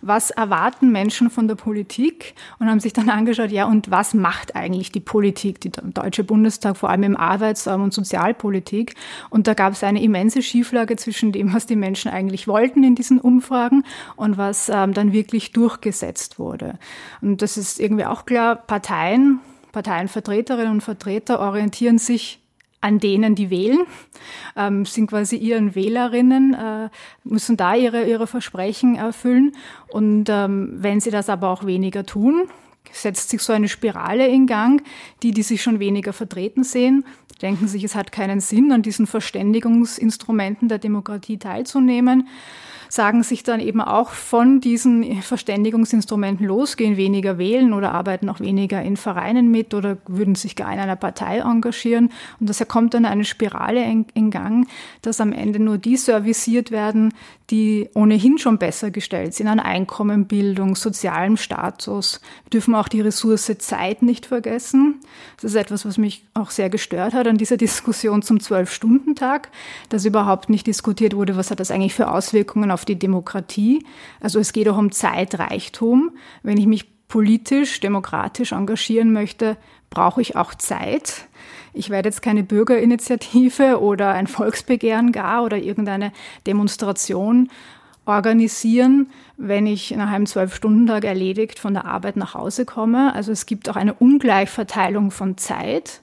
was 0.00 0.30
erwarten 0.30 0.90
Menschen 0.92 1.30
von 1.30 1.48
der 1.48 1.54
Politik 1.54 2.34
und 2.58 2.68
haben 2.68 2.80
sich 2.80 2.92
dann 2.92 3.10
angeschaut, 3.10 3.50
ja, 3.50 3.66
und 3.66 3.90
was 3.90 4.14
macht 4.14 4.56
eigentlich 4.56 4.92
die 4.92 5.00
Politik, 5.00 5.60
die 5.60 5.70
Deutsche 5.70 6.24
Bundestag, 6.24 6.76
vor 6.76 6.90
allem 6.90 7.02
im 7.02 7.16
Arbeits- 7.16 7.66
und 7.66 7.92
Sozialpolitik. 7.92 8.94
Und 9.30 9.46
da 9.46 9.54
gab 9.54 9.72
es 9.72 9.84
eine 9.84 10.02
immense 10.02 10.42
Schieflage 10.42 10.96
zwischen 10.96 11.32
dem, 11.32 11.54
was 11.54 11.66
die 11.66 11.76
Menschen 11.76 12.10
eigentlich 12.10 12.48
wollten 12.48 12.84
in 12.84 12.94
diesen 12.94 13.20
Umfragen 13.20 13.84
und 14.16 14.38
was 14.38 14.68
ähm, 14.68 14.94
dann 14.94 15.12
wirklich 15.12 15.52
durchgesetzt 15.52 16.38
wurde. 16.38 16.78
Und 17.20 17.42
das 17.42 17.56
ist 17.56 17.80
irgendwie 17.80 18.04
auch 18.04 18.26
klar, 18.26 18.56
Parteien 18.56 19.40
Parteienvertreterinnen 19.72 20.72
und 20.72 20.80
Vertreter 20.80 21.40
orientieren 21.40 21.98
sich 21.98 22.40
an 22.80 22.98
denen, 22.98 23.34
die 23.34 23.50
wählen, 23.50 23.80
ähm, 24.56 24.84
sind 24.84 25.08
quasi 25.08 25.36
ihren 25.36 25.74
Wählerinnen, 25.74 26.54
äh, 26.54 26.88
müssen 27.24 27.56
da 27.56 27.74
ihre, 27.74 28.08
ihre 28.08 28.26
Versprechen 28.26 28.94
erfüllen. 28.94 29.52
Und 29.88 30.26
ähm, 30.28 30.74
wenn 30.76 31.00
sie 31.00 31.10
das 31.10 31.28
aber 31.28 31.50
auch 31.50 31.66
weniger 31.66 32.06
tun, 32.06 32.48
setzt 32.92 33.30
sich 33.30 33.42
so 33.42 33.52
eine 33.52 33.68
Spirale 33.68 34.28
in 34.28 34.46
Gang. 34.46 34.82
Die, 35.22 35.32
die 35.32 35.42
sich 35.42 35.62
schon 35.62 35.80
weniger 35.80 36.12
vertreten 36.12 36.64
sehen, 36.64 37.04
denken 37.42 37.68
sich, 37.68 37.84
es 37.84 37.94
hat 37.94 38.12
keinen 38.12 38.40
Sinn, 38.40 38.72
an 38.72 38.82
diesen 38.82 39.06
Verständigungsinstrumenten 39.06 40.68
der 40.68 40.78
Demokratie 40.78 41.38
teilzunehmen 41.38 42.28
sagen 42.88 43.22
sich 43.22 43.42
dann 43.42 43.60
eben 43.60 43.80
auch 43.80 44.10
von 44.10 44.60
diesen 44.60 45.22
Verständigungsinstrumenten 45.22 46.46
losgehen, 46.46 46.96
weniger 46.96 47.38
wählen 47.38 47.72
oder 47.72 47.92
arbeiten 47.92 48.28
auch 48.28 48.40
weniger 48.40 48.82
in 48.82 48.96
Vereinen 48.96 49.50
mit 49.50 49.74
oder 49.74 49.98
würden 50.06 50.34
sich 50.34 50.56
gar 50.56 50.72
in 50.72 50.78
einer 50.78 50.96
Partei 50.96 51.38
engagieren. 51.38 52.10
Und 52.40 52.48
das 52.48 52.66
kommt 52.68 52.94
dann 52.94 53.04
eine 53.04 53.24
Spirale 53.24 53.82
in, 53.84 54.06
in 54.14 54.30
Gang, 54.30 54.68
dass 55.02 55.20
am 55.20 55.32
Ende 55.32 55.58
nur 55.58 55.78
die 55.78 55.96
serviciert 55.96 56.70
werden, 56.70 57.12
die 57.50 57.88
ohnehin 57.94 58.38
schon 58.38 58.58
besser 58.58 58.90
gestellt 58.90 59.34
sind 59.34 59.48
an 59.48 59.60
Einkommen, 59.60 60.26
Bildung, 60.26 60.76
sozialem 60.76 61.36
Status. 61.36 62.20
Wir 62.44 62.50
dürfen 62.50 62.74
auch 62.74 62.88
die 62.88 63.00
Ressource 63.00 63.50
Zeit 63.58 64.02
nicht 64.02 64.26
vergessen. 64.26 65.00
Das 65.36 65.52
ist 65.52 65.56
etwas, 65.56 65.86
was 65.86 65.96
mich 65.96 66.24
auch 66.34 66.50
sehr 66.50 66.68
gestört 66.68 67.14
hat 67.14 67.26
an 67.26 67.38
dieser 67.38 67.56
Diskussion 67.56 68.22
zum 68.22 68.40
Zwölf-Stunden-Tag, 68.40 69.48
dass 69.88 70.04
überhaupt 70.04 70.50
nicht 70.50 70.66
diskutiert 70.66 71.14
wurde, 71.14 71.36
was 71.36 71.50
hat 71.50 71.60
das 71.60 71.70
eigentlich 71.70 71.94
für 71.94 72.10
Auswirkungen 72.10 72.70
auf 72.70 72.77
die 72.84 72.98
Demokratie. 72.98 73.84
Also 74.20 74.38
es 74.38 74.52
geht 74.52 74.68
auch 74.68 74.78
um 74.78 74.92
Zeitreichtum. 74.92 76.12
Wenn 76.42 76.58
ich 76.58 76.66
mich 76.66 77.06
politisch, 77.08 77.80
demokratisch 77.80 78.52
engagieren 78.52 79.12
möchte, 79.12 79.56
brauche 79.90 80.20
ich 80.20 80.36
auch 80.36 80.54
Zeit. 80.54 81.26
Ich 81.72 81.90
werde 81.90 82.08
jetzt 82.08 82.22
keine 82.22 82.42
Bürgerinitiative 82.42 83.80
oder 83.80 84.10
ein 84.10 84.26
Volksbegehren 84.26 85.12
gar 85.12 85.44
oder 85.44 85.56
irgendeine 85.56 86.12
Demonstration 86.46 87.48
organisieren, 88.04 89.10
wenn 89.36 89.66
ich 89.66 89.90
nach 89.90 90.10
einem 90.10 90.26
Zwölf-Stunden-Tag 90.26 91.04
erledigt 91.04 91.58
von 91.58 91.74
der 91.74 91.84
Arbeit 91.84 92.16
nach 92.16 92.34
Hause 92.34 92.64
komme. 92.64 93.14
Also 93.14 93.32
es 93.32 93.44
gibt 93.44 93.68
auch 93.68 93.76
eine 93.76 93.92
Ungleichverteilung 93.94 95.10
von 95.10 95.36
Zeit, 95.36 96.00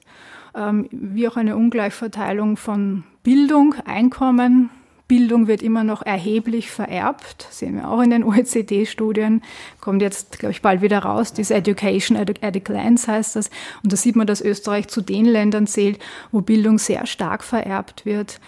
ähm, 0.55 0.87
wie 0.91 1.27
auch 1.27 1.35
eine 1.35 1.57
Ungleichverteilung 1.57 2.57
von 2.57 3.03
Bildung, 3.23 3.73
Einkommen, 3.85 4.69
Bildung 5.07 5.47
wird 5.47 5.61
immer 5.61 5.83
noch 5.83 6.01
erheblich 6.01 6.71
vererbt, 6.71 7.47
sehen 7.51 7.75
wir 7.75 7.89
auch 7.89 8.01
in 8.01 8.09
den 8.09 8.23
OECD-Studien, 8.25 9.43
kommt 9.79 10.01
jetzt, 10.01 10.39
glaube 10.39 10.51
ich, 10.51 10.61
bald 10.61 10.81
wieder 10.81 10.99
raus, 10.99 11.33
diese 11.33 11.53
Education 11.53 12.17
at 12.17 12.43
a 12.43 12.59
Glance 12.59 13.11
heißt 13.11 13.35
das. 13.35 13.49
Und 13.83 13.93
da 13.93 13.97
sieht 13.97 14.15
man, 14.15 14.27
dass 14.27 14.41
Österreich 14.41 14.87
zu 14.87 15.01
den 15.01 15.25
Ländern 15.25 15.67
zählt, 15.67 15.99
wo 16.31 16.41
Bildung 16.41 16.79
sehr 16.79 17.05
stark 17.05 17.43
vererbt 17.43 18.05
wird. 18.05 18.39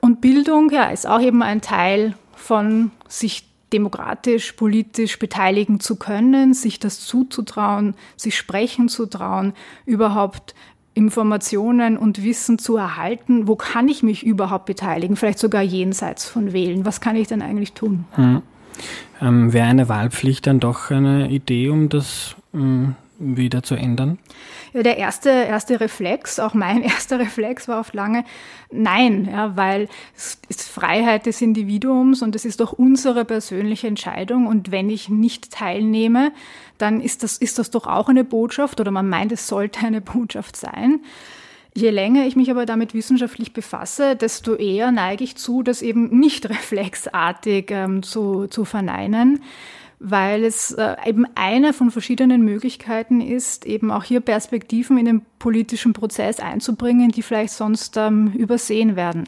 Und 0.00 0.20
Bildung, 0.20 0.70
ja, 0.70 0.90
ist 0.90 1.06
auch 1.06 1.20
eben 1.20 1.42
ein 1.42 1.60
Teil 1.60 2.14
von 2.34 2.92
sich 3.08 3.46
demokratisch, 3.72 4.52
politisch 4.52 5.18
beteiligen 5.18 5.80
zu 5.80 5.96
können, 5.96 6.54
sich 6.54 6.78
das 6.78 7.00
zuzutrauen, 7.00 7.94
sich 8.16 8.36
sprechen 8.36 8.88
zu 8.88 9.06
trauen, 9.06 9.52
überhaupt 9.84 10.54
Informationen 10.96 11.98
und 11.98 12.24
Wissen 12.24 12.58
zu 12.58 12.76
erhalten, 12.76 13.46
wo 13.46 13.54
kann 13.54 13.86
ich 13.86 14.02
mich 14.02 14.24
überhaupt 14.24 14.64
beteiligen, 14.64 15.14
vielleicht 15.14 15.38
sogar 15.38 15.60
jenseits 15.60 16.26
von 16.26 16.54
Wählen. 16.54 16.86
Was 16.86 17.02
kann 17.02 17.16
ich 17.16 17.28
denn 17.28 17.42
eigentlich 17.42 17.74
tun? 17.74 18.06
Hm. 18.12 18.40
Ähm, 19.20 19.52
Wäre 19.52 19.66
eine 19.66 19.90
Wahlpflicht 19.90 20.46
dann 20.46 20.58
doch 20.58 20.90
eine 20.90 21.28
Idee, 21.28 21.68
um 21.68 21.90
das 21.90 22.34
ähm, 22.54 22.94
wieder 23.18 23.62
zu 23.62 23.74
ändern? 23.74 24.18
Ja, 24.72 24.82
der 24.82 24.96
erste, 24.98 25.30
erste 25.30 25.80
Reflex, 25.80 26.38
auch 26.38 26.54
mein 26.54 26.82
erster 26.82 27.18
Reflex 27.18 27.68
war 27.68 27.80
oft 27.80 27.94
lange 27.94 28.24
Nein, 28.70 29.28
ja, 29.30 29.56
weil 29.56 29.88
es 30.16 30.38
ist 30.48 30.68
Freiheit 30.68 31.26
des 31.26 31.40
Individuums 31.40 32.22
und 32.22 32.34
es 32.34 32.44
ist 32.44 32.60
doch 32.60 32.72
unsere 32.72 33.24
persönliche 33.24 33.86
Entscheidung. 33.86 34.46
Und 34.46 34.72
wenn 34.72 34.90
ich 34.90 35.08
nicht 35.08 35.52
teilnehme, 35.52 36.32
dann 36.78 37.00
ist 37.00 37.22
das, 37.22 37.38
ist 37.38 37.58
das 37.58 37.70
doch 37.70 37.86
auch 37.86 38.08
eine 38.08 38.24
Botschaft 38.24 38.80
oder 38.80 38.90
man 38.90 39.08
meint, 39.08 39.30
es 39.30 39.46
sollte 39.46 39.86
eine 39.86 40.00
Botschaft 40.00 40.56
sein. 40.56 41.00
Je 41.74 41.90
länger 41.90 42.26
ich 42.26 42.36
mich 42.36 42.50
aber 42.50 42.66
damit 42.66 42.94
wissenschaftlich 42.94 43.52
befasse, 43.52 44.16
desto 44.16 44.54
eher 44.54 44.90
neige 44.90 45.22
ich 45.22 45.36
zu, 45.36 45.62
das 45.62 45.82
eben 45.82 46.18
nicht 46.18 46.46
reflexartig 46.50 47.70
ähm, 47.70 48.02
zu, 48.02 48.48
zu 48.48 48.64
verneinen 48.64 49.42
weil 49.98 50.44
es 50.44 50.72
äh, 50.72 50.96
eben 51.06 51.26
eine 51.34 51.72
von 51.72 51.90
verschiedenen 51.90 52.42
Möglichkeiten 52.42 53.20
ist, 53.20 53.64
eben 53.64 53.90
auch 53.90 54.04
hier 54.04 54.20
Perspektiven 54.20 54.98
in 54.98 55.06
den 55.06 55.22
politischen 55.38 55.92
Prozess 55.92 56.40
einzubringen, 56.40 57.10
die 57.10 57.22
vielleicht 57.22 57.54
sonst 57.54 57.96
ähm, 57.96 58.32
übersehen 58.32 58.96
werden. 58.96 59.24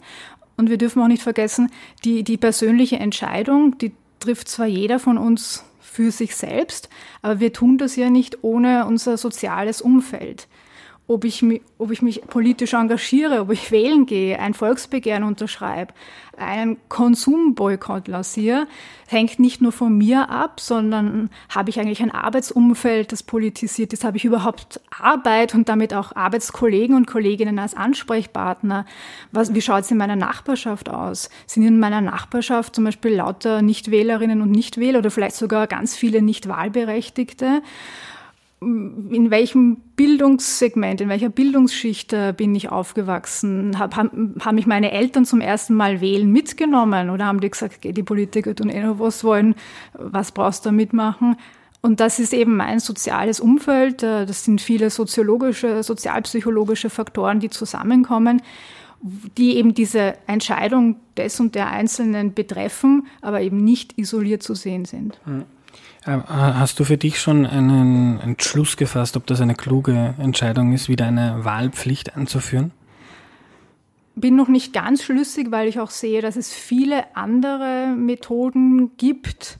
Und 0.56 0.70
wir 0.70 0.78
dürfen 0.78 1.02
auch 1.02 1.08
nicht 1.08 1.22
vergessen, 1.22 1.70
die, 2.04 2.24
die 2.24 2.36
persönliche 2.36 2.96
Entscheidung, 2.96 3.78
die 3.78 3.92
trifft 4.20 4.48
zwar 4.48 4.66
jeder 4.66 4.98
von 4.98 5.16
uns 5.16 5.64
für 5.80 6.10
sich 6.10 6.36
selbst, 6.36 6.88
aber 7.22 7.40
wir 7.40 7.52
tun 7.52 7.78
das 7.78 7.96
ja 7.96 8.10
nicht 8.10 8.42
ohne 8.42 8.86
unser 8.86 9.16
soziales 9.16 9.80
Umfeld 9.80 10.48
ob 11.08 11.24
ich, 11.24 11.40
mich, 11.40 11.62
ob 11.78 11.90
ich 11.90 12.02
mich 12.02 12.20
politisch 12.26 12.74
engagiere, 12.74 13.40
ob 13.40 13.50
ich 13.50 13.72
wählen 13.72 14.04
gehe, 14.04 14.38
ein 14.38 14.52
Volksbegehren 14.52 15.22
unterschreibe, 15.22 15.94
einen 16.36 16.76
Konsumboykott 16.90 18.08
lanciere, 18.08 18.66
hängt 19.06 19.38
nicht 19.38 19.62
nur 19.62 19.72
von 19.72 19.96
mir 19.96 20.28
ab, 20.28 20.60
sondern 20.60 21.30
habe 21.48 21.70
ich 21.70 21.80
eigentlich 21.80 22.02
ein 22.02 22.10
Arbeitsumfeld, 22.10 23.10
das 23.10 23.22
politisiert 23.22 23.94
ist, 23.94 24.04
habe 24.04 24.18
ich 24.18 24.26
überhaupt 24.26 24.82
Arbeit 25.00 25.54
und 25.54 25.70
damit 25.70 25.94
auch 25.94 26.14
Arbeitskollegen 26.14 26.94
und 26.94 27.06
Kolleginnen 27.06 27.58
als 27.58 27.74
Ansprechpartner. 27.74 28.84
Was, 29.32 29.54
wie 29.54 29.62
schaut 29.62 29.84
es 29.84 29.90
in 29.90 29.96
meiner 29.96 30.14
Nachbarschaft 30.14 30.90
aus? 30.90 31.30
Sind 31.46 31.62
in 31.62 31.80
meiner 31.80 32.02
Nachbarschaft 32.02 32.74
zum 32.74 32.84
Beispiel 32.84 33.14
lauter 33.14 33.62
Nichtwählerinnen 33.62 34.42
und 34.42 34.50
Nichtwähler 34.50 34.98
oder 34.98 35.10
vielleicht 35.10 35.36
sogar 35.36 35.68
ganz 35.68 35.96
viele 35.96 36.20
Nichtwahlberechtigte? 36.20 37.62
In 38.60 39.30
welchem 39.30 39.76
Bildungssegment, 39.94 41.00
in 41.00 41.08
welcher 41.08 41.28
Bildungsschicht 41.28 42.12
äh, 42.12 42.34
bin 42.36 42.54
ich 42.54 42.70
aufgewachsen? 42.70 43.78
Hab, 43.78 43.94
haben, 43.94 44.34
haben 44.40 44.54
mich 44.56 44.66
meine 44.66 44.90
Eltern 44.90 45.24
zum 45.24 45.40
ersten 45.40 45.74
Mal 45.74 46.00
wählen 46.00 46.30
mitgenommen 46.30 47.10
oder 47.10 47.26
haben 47.26 47.40
die 47.40 47.50
gesagt, 47.50 47.84
die 47.84 48.02
Politiker 48.02 48.54
tun 48.54 48.68
eh 48.68 48.82
noch 48.82 48.98
was 48.98 49.22
wollen, 49.22 49.54
was 49.94 50.32
brauchst 50.32 50.64
du 50.64 50.70
da 50.70 50.72
mitmachen? 50.72 51.36
Und 51.80 52.00
das 52.00 52.18
ist 52.18 52.34
eben 52.34 52.56
mein 52.56 52.80
soziales 52.80 53.38
Umfeld. 53.38 54.02
Äh, 54.02 54.26
das 54.26 54.44
sind 54.44 54.60
viele 54.60 54.90
soziologische, 54.90 55.84
sozialpsychologische 55.84 56.90
Faktoren, 56.90 57.38
die 57.38 57.50
zusammenkommen, 57.50 58.42
die 59.36 59.56
eben 59.56 59.74
diese 59.74 60.14
Entscheidung 60.26 60.96
des 61.16 61.38
und 61.38 61.54
der 61.54 61.70
Einzelnen 61.70 62.34
betreffen, 62.34 63.06
aber 63.20 63.40
eben 63.40 63.58
nicht 63.58 63.96
isoliert 63.96 64.42
zu 64.42 64.54
sehen 64.54 64.84
sind. 64.84 65.20
Mhm. 65.24 65.44
Ähm, 66.06 66.22
hast 66.28 66.78
du 66.80 66.84
für 66.84 66.96
dich 66.96 67.20
schon 67.20 67.44
einen 67.44 68.20
Entschluss 68.20 68.76
gefasst, 68.76 69.16
ob 69.16 69.26
das 69.26 69.40
eine 69.40 69.54
kluge 69.54 70.14
Entscheidung 70.18 70.72
ist, 70.72 70.88
wieder 70.88 71.06
eine 71.06 71.44
Wahlpflicht 71.44 72.16
einzuführen? 72.16 72.72
Bin 74.14 74.34
noch 74.34 74.48
nicht 74.48 74.72
ganz 74.72 75.04
schlüssig, 75.04 75.50
weil 75.50 75.68
ich 75.68 75.78
auch 75.78 75.90
sehe, 75.90 76.22
dass 76.22 76.36
es 76.36 76.52
viele 76.52 77.16
andere 77.16 77.94
Methoden 77.96 78.96
gibt, 78.96 79.58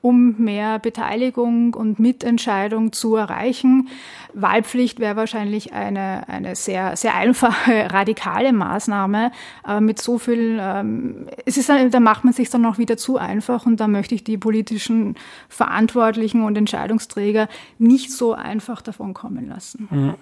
um 0.00 0.34
mehr 0.38 0.78
Beteiligung 0.78 1.74
und 1.74 1.98
Mitentscheidung 1.98 2.92
zu 2.92 3.16
erreichen. 3.16 3.88
Wahlpflicht 4.34 5.00
wäre 5.00 5.16
wahrscheinlich 5.16 5.72
eine, 5.72 6.28
eine 6.28 6.54
sehr, 6.54 6.96
sehr 6.96 7.14
einfache, 7.14 7.90
radikale 7.92 8.52
Maßnahme. 8.52 9.32
Aber 9.62 9.80
mit 9.80 10.00
so 10.00 10.18
viel, 10.18 10.58
ähm, 10.60 11.26
es 11.46 11.56
ist, 11.56 11.68
da 11.68 12.00
macht 12.00 12.24
man 12.24 12.32
sich 12.32 12.50
dann 12.50 12.64
auch 12.66 12.78
wieder 12.78 12.96
zu 12.96 13.16
einfach 13.16 13.66
und 13.66 13.80
da 13.80 13.88
möchte 13.88 14.14
ich 14.14 14.24
die 14.24 14.38
politischen 14.38 15.16
Verantwortlichen 15.48 16.42
und 16.42 16.56
Entscheidungsträger 16.56 17.48
nicht 17.78 18.12
so 18.12 18.34
einfach 18.34 18.82
davon 18.82 19.14
kommen 19.14 19.48
lassen. 19.48 19.88
Mhm. 19.90 20.14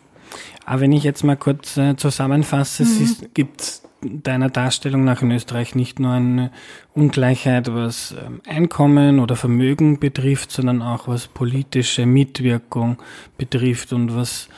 Aber 0.64 0.80
wenn 0.80 0.92
ich 0.92 1.04
jetzt 1.04 1.24
mal 1.24 1.36
kurz 1.36 1.76
äh, 1.76 1.96
zusammenfasse, 1.96 2.84
mhm. 2.84 3.04
es 3.04 3.24
gibt 3.34 3.82
deiner 4.02 4.50
Darstellung 4.50 5.04
nach 5.04 5.22
in 5.22 5.30
Österreich 5.30 5.74
nicht 5.74 5.98
nur 5.98 6.12
eine 6.12 6.50
Ungleichheit, 6.94 7.72
was 7.72 8.14
ähm, 8.24 8.40
Einkommen 8.46 9.18
oder 9.18 9.36
Vermögen 9.36 9.98
betrifft, 9.98 10.52
sondern 10.52 10.82
auch 10.82 11.08
was 11.08 11.28
politische 11.28 12.06
Mitwirkung 12.06 12.98
betrifft 13.38 13.92
und 13.92 14.14
was 14.14 14.48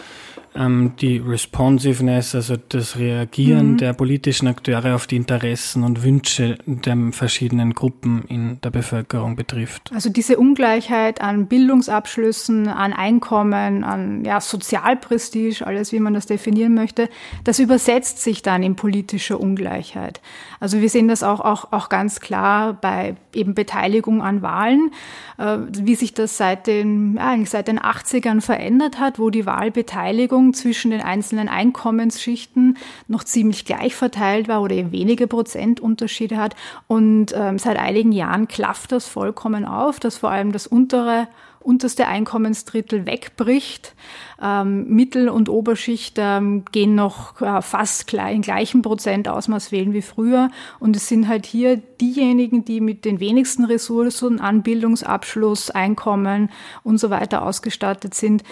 ähm, 0.54 0.92
die 1.00 1.18
Responsiveness, 1.18 2.34
also 2.34 2.56
das 2.56 2.98
Reagieren 2.98 3.72
mhm. 3.72 3.76
der 3.78 3.92
politischen 3.92 4.48
Akteure 4.48 4.94
auf 4.94 5.06
die 5.06 5.16
Interessen 5.16 5.84
und 5.84 6.02
Wünsche 6.02 6.58
der 6.66 6.96
verschiedenen 7.12 7.74
Gruppen 7.74 8.24
in 8.28 8.60
der 8.62 8.70
Bevölkerung 8.70 9.36
betrifft. 9.36 9.90
Also 9.94 10.10
diese 10.10 10.38
Ungleichheit 10.38 11.20
an 11.20 11.46
Bildungsabschlüssen, 11.46 12.68
an 12.68 12.92
Einkommen, 12.92 13.84
an 13.84 14.24
ja, 14.24 14.40
Sozialprestige, 14.40 15.66
alles 15.66 15.92
wie 15.92 16.00
man 16.00 16.14
das 16.14 16.26
definieren 16.26 16.74
möchte, 16.74 17.08
das 17.44 17.58
übersetzt 17.58 18.22
sich 18.22 18.42
dann 18.42 18.62
in 18.62 18.76
politische 18.76 19.38
Ungleichheit. 19.38 20.20
Also 20.60 20.80
wir 20.80 20.88
sehen 20.88 21.08
das 21.08 21.22
auch, 21.22 21.40
auch, 21.40 21.72
auch 21.72 21.88
ganz 21.88 22.20
klar 22.20 22.72
bei 22.74 23.14
eben 23.32 23.54
Beteiligung 23.54 24.22
an 24.22 24.42
Wahlen, 24.42 24.90
äh, 25.38 25.58
wie 25.70 25.94
sich 25.94 26.14
das 26.14 26.36
seit 26.36 26.66
den, 26.66 27.16
ja, 27.16 27.28
eigentlich 27.30 27.50
seit 27.50 27.68
den 27.68 27.78
80ern 27.78 28.40
verändert 28.40 28.98
hat, 28.98 29.18
wo 29.18 29.30
die 29.30 29.46
Wahlbeteiligung 29.46 30.47
Verteilung 30.48 30.54
zwischen 30.54 30.90
den 30.90 31.00
einzelnen 31.00 31.48
Einkommensschichten 31.48 32.76
noch 33.08 33.24
ziemlich 33.24 33.64
gleich 33.64 33.94
verteilt 33.94 34.48
war 34.48 34.62
oder 34.62 34.74
eben 34.74 34.92
wenige 34.92 35.26
Prozentunterschiede 35.26 36.36
hat. 36.36 36.54
Und 36.86 37.34
ähm, 37.34 37.58
seit 37.58 37.78
einigen 37.78 38.12
Jahren 38.12 38.48
klafft 38.48 38.92
das 38.92 39.06
vollkommen 39.06 39.64
auf, 39.64 40.00
dass 40.00 40.18
vor 40.18 40.30
allem 40.30 40.52
das 40.52 40.66
untere 40.66 41.28
unterste 41.60 42.06
Einkommensdrittel 42.06 43.06
wegbricht. 43.06 43.94
Ähm, 44.40 44.88
Mittel- 44.88 45.28
und 45.28 45.48
Oberschicht 45.48 46.16
ähm, 46.18 46.64
gehen 46.70 46.94
noch 46.94 47.40
äh, 47.40 47.60
fast 47.60 48.06
gleich, 48.06 48.36
in 48.36 48.42
gleichem 48.42 48.82
Prozentausmaß 48.82 49.72
wählen 49.72 49.92
wie 49.92 50.02
früher. 50.02 50.50
Und 50.78 50.96
es 50.96 51.08
sind 51.08 51.28
halt 51.28 51.44
hier 51.44 51.76
diejenigen, 51.76 52.64
die 52.64 52.80
mit 52.80 53.04
den 53.04 53.20
wenigsten 53.20 53.64
Ressourcen 53.64 54.40
an 54.40 54.62
Bildungsabschluss, 54.62 55.70
Einkommen 55.70 56.50
und 56.84 56.98
so 56.98 57.10
weiter 57.10 57.42
ausgestattet 57.42 58.14
sind, 58.14 58.44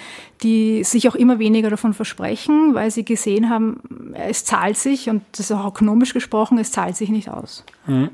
die 0.42 0.84
sich 0.84 1.08
auch 1.08 1.14
immer 1.14 1.38
weniger 1.38 1.70
davon 1.70 1.94
versprechen, 1.94 2.74
weil 2.74 2.90
sie 2.90 3.04
gesehen 3.04 3.48
haben, 3.48 4.12
es 4.14 4.44
zahlt 4.44 4.76
sich, 4.76 5.08
und 5.08 5.22
das 5.32 5.50
ist 5.50 5.52
auch 5.52 5.66
ökonomisch 5.66 6.12
gesprochen, 6.12 6.58
es 6.58 6.72
zahlt 6.72 6.96
sich 6.96 7.10
nicht 7.10 7.30
aus. 7.30 7.64
Mhm. 7.86 8.10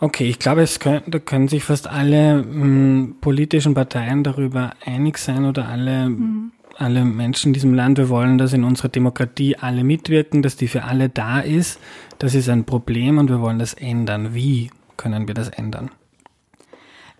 Okay, 0.00 0.28
ich 0.28 0.38
glaube, 0.38 0.62
es 0.62 0.78
können, 0.78 1.02
da 1.08 1.18
können 1.18 1.48
sich 1.48 1.64
fast 1.64 1.88
alle 1.88 2.40
m, 2.40 3.16
politischen 3.20 3.74
Parteien 3.74 4.22
darüber 4.22 4.74
einig 4.84 5.18
sein 5.18 5.44
oder 5.44 5.68
alle, 5.68 6.08
mhm. 6.08 6.52
alle 6.76 7.04
Menschen 7.04 7.48
in 7.48 7.54
diesem 7.54 7.74
Land. 7.74 7.98
Wir 7.98 8.08
wollen, 8.08 8.38
dass 8.38 8.52
in 8.52 8.62
unserer 8.62 8.88
Demokratie 8.88 9.56
alle 9.56 9.82
mitwirken, 9.82 10.42
dass 10.42 10.56
die 10.56 10.68
für 10.68 10.84
alle 10.84 11.08
da 11.08 11.40
ist. 11.40 11.80
Das 12.18 12.36
ist 12.36 12.48
ein 12.48 12.64
Problem 12.64 13.18
und 13.18 13.28
wir 13.28 13.40
wollen 13.40 13.58
das 13.58 13.74
ändern. 13.74 14.34
Wie 14.34 14.70
können 14.96 15.26
wir 15.26 15.34
das 15.34 15.48
ändern? 15.48 15.90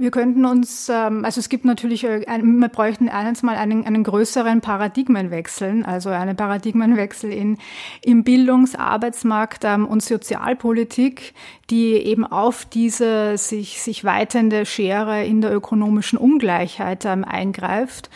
Wir 0.01 0.13
könnten 0.13 0.45
uns, 0.45 0.89
ähm, 0.89 1.25
also 1.25 1.41
es 1.41 1.49
gibt 1.49 1.65
natürlich, 1.65 2.05
äh, 2.05 2.25
wir 2.41 2.69
bräuchten 2.69 3.09
eines 3.09 3.43
mal 3.43 3.57
einen, 3.57 3.85
einen 3.85 4.05
größeren 4.05 4.61
Paradigmenwechsel, 4.61 5.85
also 5.85 6.11
einen 6.11 6.37
Paradigmenwechsel 6.37 7.33
in, 7.33 7.59
im 8.03 8.23
Bildungs-, 8.23 8.77
Arbeitsmarkt 8.77 9.65
ähm, 9.65 9.87
und 9.89 10.01
Sozialpolitik, 10.01 11.35
die 11.69 11.95
eben 11.95 12.25
auf 12.25 12.65
diese 12.65 13.37
sich, 13.39 13.83
sich 13.83 14.05
weitende 14.05 14.67
Schere 14.67 15.25
in 15.25 15.41
der 15.41 15.53
ökonomischen 15.53 16.17
Ungleichheit 16.17 17.05
ähm, 17.05 17.25
eingreift. 17.25 18.09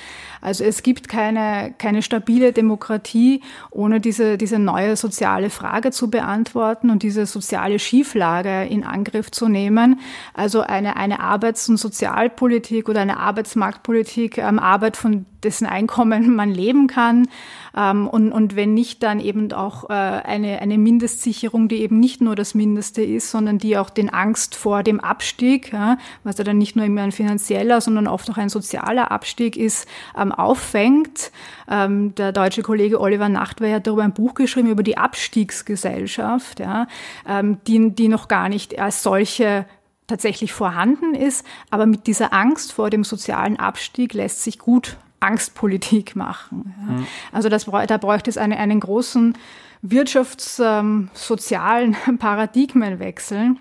Also 0.42 0.64
es 0.64 0.82
gibt 0.82 1.08
keine, 1.08 1.72
keine 1.78 2.02
stabile 2.02 2.52
Demokratie, 2.52 3.42
ohne 3.70 4.00
diese, 4.00 4.37
diese 4.37 4.58
neue 4.58 4.96
soziale 4.96 5.50
Frage 5.50 5.92
zu 5.92 6.11
beantworten 6.11 6.90
und 6.90 7.04
diese 7.04 7.26
soziale 7.26 7.78
Schieflage 7.78 8.64
in 8.64 8.84
Angriff 8.84 9.30
zu 9.30 9.49
nehmen. 9.49 10.00
Also 10.34 10.61
eine, 10.61 10.96
eine 10.96 11.20
Arbeits- 11.20 11.68
und 11.68 11.76
Sozialpolitik 11.76 12.88
oder 12.88 13.00
eine 13.00 13.18
Arbeitsmarktpolitik, 13.18 14.38
ähm, 14.38 14.58
Arbeit, 14.58 14.96
von 14.96 15.26
dessen 15.44 15.66
Einkommen 15.66 16.34
man 16.34 16.50
leben 16.50 16.87
kann. 16.87 17.28
Ähm, 17.76 18.06
und, 18.08 18.32
und 18.32 18.56
wenn 18.56 18.74
nicht, 18.74 19.02
dann 19.02 19.20
eben 19.20 19.52
auch 19.52 19.90
äh, 19.90 19.92
eine, 19.92 20.60
eine 20.60 20.78
Mindestsicherung, 20.78 21.68
die 21.68 21.82
eben 21.82 21.98
nicht 22.00 22.20
nur 22.20 22.34
das 22.34 22.54
Mindeste 22.54 23.02
ist, 23.02 23.30
sondern 23.30 23.58
die 23.58 23.76
auch 23.76 23.90
den 23.90 24.10
Angst 24.10 24.54
vor 24.54 24.82
dem 24.82 25.00
Abstieg, 25.00 25.72
ja, 25.72 25.98
was 26.24 26.38
ja 26.38 26.44
dann 26.44 26.58
nicht 26.58 26.76
nur 26.76 26.84
immer 26.84 27.02
ein 27.02 27.12
finanzieller, 27.12 27.80
sondern 27.80 28.06
oft 28.06 28.30
auch 28.30 28.38
ein 28.38 28.48
sozialer 28.48 29.10
Abstieg 29.10 29.56
ist, 29.56 29.88
ähm, 30.18 30.32
auffängt. 30.32 31.30
Ähm, 31.68 32.14
der 32.14 32.32
deutsche 32.32 32.62
Kollege 32.62 33.00
Oliver 33.00 33.28
Nachtwey 33.28 33.72
hat 33.72 33.86
darüber 33.86 34.04
ein 34.04 34.14
Buch 34.14 34.34
geschrieben, 34.34 34.68
über 34.68 34.82
die 34.82 34.98
Abstiegsgesellschaft, 34.98 36.60
ja, 36.60 36.86
ähm, 37.28 37.58
die, 37.66 37.94
die 37.94 38.08
noch 38.08 38.28
gar 38.28 38.48
nicht 38.48 38.78
als 38.78 39.02
solche 39.02 39.66
tatsächlich 40.06 40.52
vorhanden 40.52 41.14
ist, 41.14 41.46
aber 41.70 41.86
mit 41.86 42.06
dieser 42.06 42.32
Angst 42.32 42.72
vor 42.72 42.90
dem 42.90 43.04
sozialen 43.04 43.58
Abstieg 43.58 44.12
lässt 44.12 44.42
sich 44.42 44.58
gut 44.58 44.98
Angstpolitik 45.22 46.16
machen. 46.16 46.74
Ja. 46.86 46.92
Mhm. 46.92 47.06
Also 47.32 47.48
das, 47.48 47.64
da 47.64 47.98
bräuchte 47.98 48.30
es 48.30 48.38
eine, 48.38 48.56
einen 48.58 48.80
großen 48.80 49.36
wirtschaftssozialen 49.82 51.96
ähm, 52.08 52.18
Paradigmenwechsel. 52.18 53.56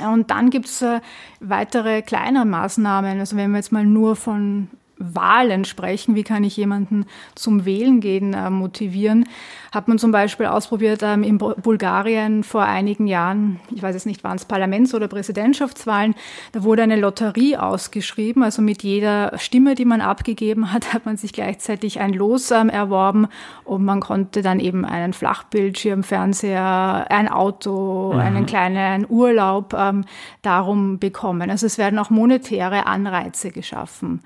Und 0.00 0.30
dann 0.30 0.50
gibt 0.50 0.66
es 0.66 0.82
äh, 0.82 1.00
weitere 1.40 2.02
kleinere 2.02 2.44
Maßnahmen. 2.44 3.18
Also 3.18 3.36
wenn 3.36 3.50
wir 3.50 3.58
jetzt 3.58 3.72
mal 3.72 3.84
nur 3.84 4.14
von 4.14 4.68
Wahlen 4.98 5.64
sprechen, 5.64 6.14
wie 6.14 6.24
kann 6.24 6.44
ich 6.44 6.56
jemanden 6.56 7.06
zum 7.34 7.64
Wählen 7.64 8.00
gehen 8.00 8.34
äh, 8.34 8.50
motivieren, 8.50 9.26
hat 9.72 9.88
man 9.88 9.98
zum 9.98 10.12
Beispiel 10.12 10.46
ausprobiert 10.46 11.02
ähm, 11.02 11.22
in 11.22 11.38
Bulgarien 11.38 12.42
vor 12.42 12.62
einigen 12.62 13.06
Jahren, 13.06 13.60
ich 13.74 13.82
weiß 13.82 13.94
jetzt 13.94 14.06
nicht, 14.06 14.24
waren 14.24 14.36
es 14.36 14.44
Parlaments- 14.44 14.94
oder 14.94 15.08
Präsidentschaftswahlen, 15.08 16.14
da 16.52 16.62
wurde 16.62 16.82
eine 16.82 16.96
Lotterie 16.96 17.56
ausgeschrieben, 17.56 18.42
also 18.42 18.62
mit 18.62 18.82
jeder 18.82 19.36
Stimme, 19.38 19.74
die 19.74 19.84
man 19.84 20.00
abgegeben 20.00 20.72
hat, 20.72 20.92
hat 20.92 21.06
man 21.06 21.16
sich 21.16 21.32
gleichzeitig 21.32 22.00
ein 22.00 22.12
Los 22.12 22.50
ähm, 22.50 22.68
erworben 22.68 23.28
und 23.64 23.84
man 23.84 24.00
konnte 24.00 24.42
dann 24.42 24.60
eben 24.60 24.84
einen 24.84 25.12
Flachbildschirm, 25.12 26.02
Fernseher, 26.02 27.06
ein 27.10 27.28
Auto, 27.28 28.12
mhm. 28.14 28.20
einen 28.20 28.46
kleinen 28.46 29.06
Urlaub 29.08 29.74
ähm, 29.74 30.04
darum 30.42 30.98
bekommen. 30.98 31.50
Also 31.50 31.66
es 31.66 31.78
werden 31.78 31.98
auch 31.98 32.10
monetäre 32.10 32.86
Anreize 32.86 33.50
geschaffen. 33.50 34.20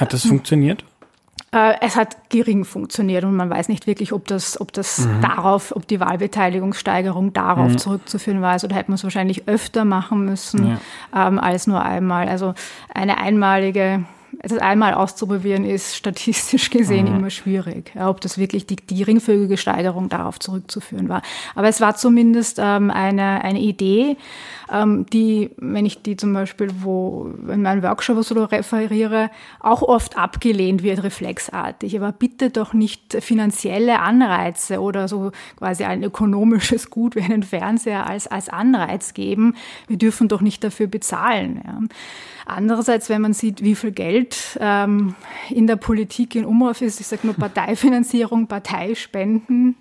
Hat 0.00 0.12
das 0.12 0.24
funktioniert? 0.24 0.84
Äh, 1.52 1.74
es 1.80 1.96
hat 1.96 2.30
gering 2.30 2.64
funktioniert 2.64 3.24
und 3.24 3.34
man 3.34 3.50
weiß 3.50 3.68
nicht 3.68 3.86
wirklich, 3.88 4.12
ob 4.12 4.26
das, 4.28 4.60
ob 4.60 4.72
das 4.72 4.98
mhm. 4.98 5.20
darauf, 5.20 5.74
ob 5.74 5.86
die 5.86 5.98
Wahlbeteiligungssteigerung 5.98 7.32
darauf 7.32 7.72
mhm. 7.72 7.78
zurückzuführen 7.78 8.40
war. 8.40 8.52
Also 8.52 8.68
da 8.68 8.76
hätte 8.76 8.90
man 8.90 8.94
es 8.94 9.04
wahrscheinlich 9.04 9.48
öfter 9.48 9.84
machen 9.84 10.24
müssen 10.24 10.78
ja. 11.12 11.28
ähm, 11.28 11.38
als 11.40 11.66
nur 11.66 11.82
einmal. 11.82 12.28
Also 12.28 12.54
eine 12.94 13.18
einmalige 13.18 14.04
das 14.42 14.58
einmal 14.58 14.94
auszuprobieren 14.94 15.64
ist 15.64 15.96
statistisch 15.96 16.70
gesehen 16.70 17.08
mhm. 17.08 17.16
immer 17.18 17.30
schwierig, 17.30 17.92
ob 17.98 18.20
das 18.20 18.38
wirklich 18.38 18.66
die, 18.66 18.76
die 18.76 18.96
geringfügige 18.96 19.56
Steigerung 19.56 20.08
darauf 20.08 20.38
zurückzuführen 20.38 21.08
war. 21.08 21.22
Aber 21.54 21.68
es 21.68 21.80
war 21.80 21.96
zumindest 21.96 22.58
ähm, 22.60 22.90
eine, 22.90 23.42
eine 23.42 23.60
Idee, 23.60 24.16
ähm, 24.72 25.06
die, 25.12 25.50
wenn 25.56 25.86
ich 25.86 26.02
die 26.02 26.16
zum 26.16 26.32
Beispiel 26.32 26.70
wo 26.80 27.32
in 27.48 27.62
meinem 27.62 27.82
Workshop 27.82 28.22
so 28.22 28.44
referiere, 28.44 29.30
auch 29.58 29.82
oft 29.82 30.16
abgelehnt 30.16 30.82
wird, 30.82 31.02
reflexartig. 31.02 31.96
Aber 31.96 32.12
bitte 32.12 32.50
doch 32.50 32.72
nicht 32.72 33.14
finanzielle 33.20 34.00
Anreize 34.00 34.80
oder 34.80 35.08
so 35.08 35.32
quasi 35.58 35.84
ein 35.84 36.02
ökonomisches 36.02 36.90
Gut 36.90 37.16
wie 37.16 37.22
einen 37.22 37.42
Fernseher 37.42 38.06
als, 38.06 38.26
als 38.26 38.48
Anreiz 38.48 39.14
geben. 39.14 39.56
Wir 39.88 39.98
dürfen 39.98 40.28
doch 40.28 40.40
nicht 40.40 40.62
dafür 40.64 40.86
bezahlen. 40.86 41.62
Ja. 41.64 41.80
Andererseits, 42.50 43.08
wenn 43.08 43.22
man 43.22 43.32
sieht, 43.32 43.62
wie 43.62 43.74
viel 43.74 43.92
Geld 43.92 44.58
ähm, 44.60 45.14
in 45.50 45.66
der 45.66 45.76
Politik 45.76 46.34
in 46.34 46.44
Umlauf 46.44 46.82
ist, 46.82 47.00
ich 47.00 47.06
sage 47.06 47.26
nur 47.26 47.34
Parteifinanzierung, 47.34 48.46
Parteispenden, 48.48 49.76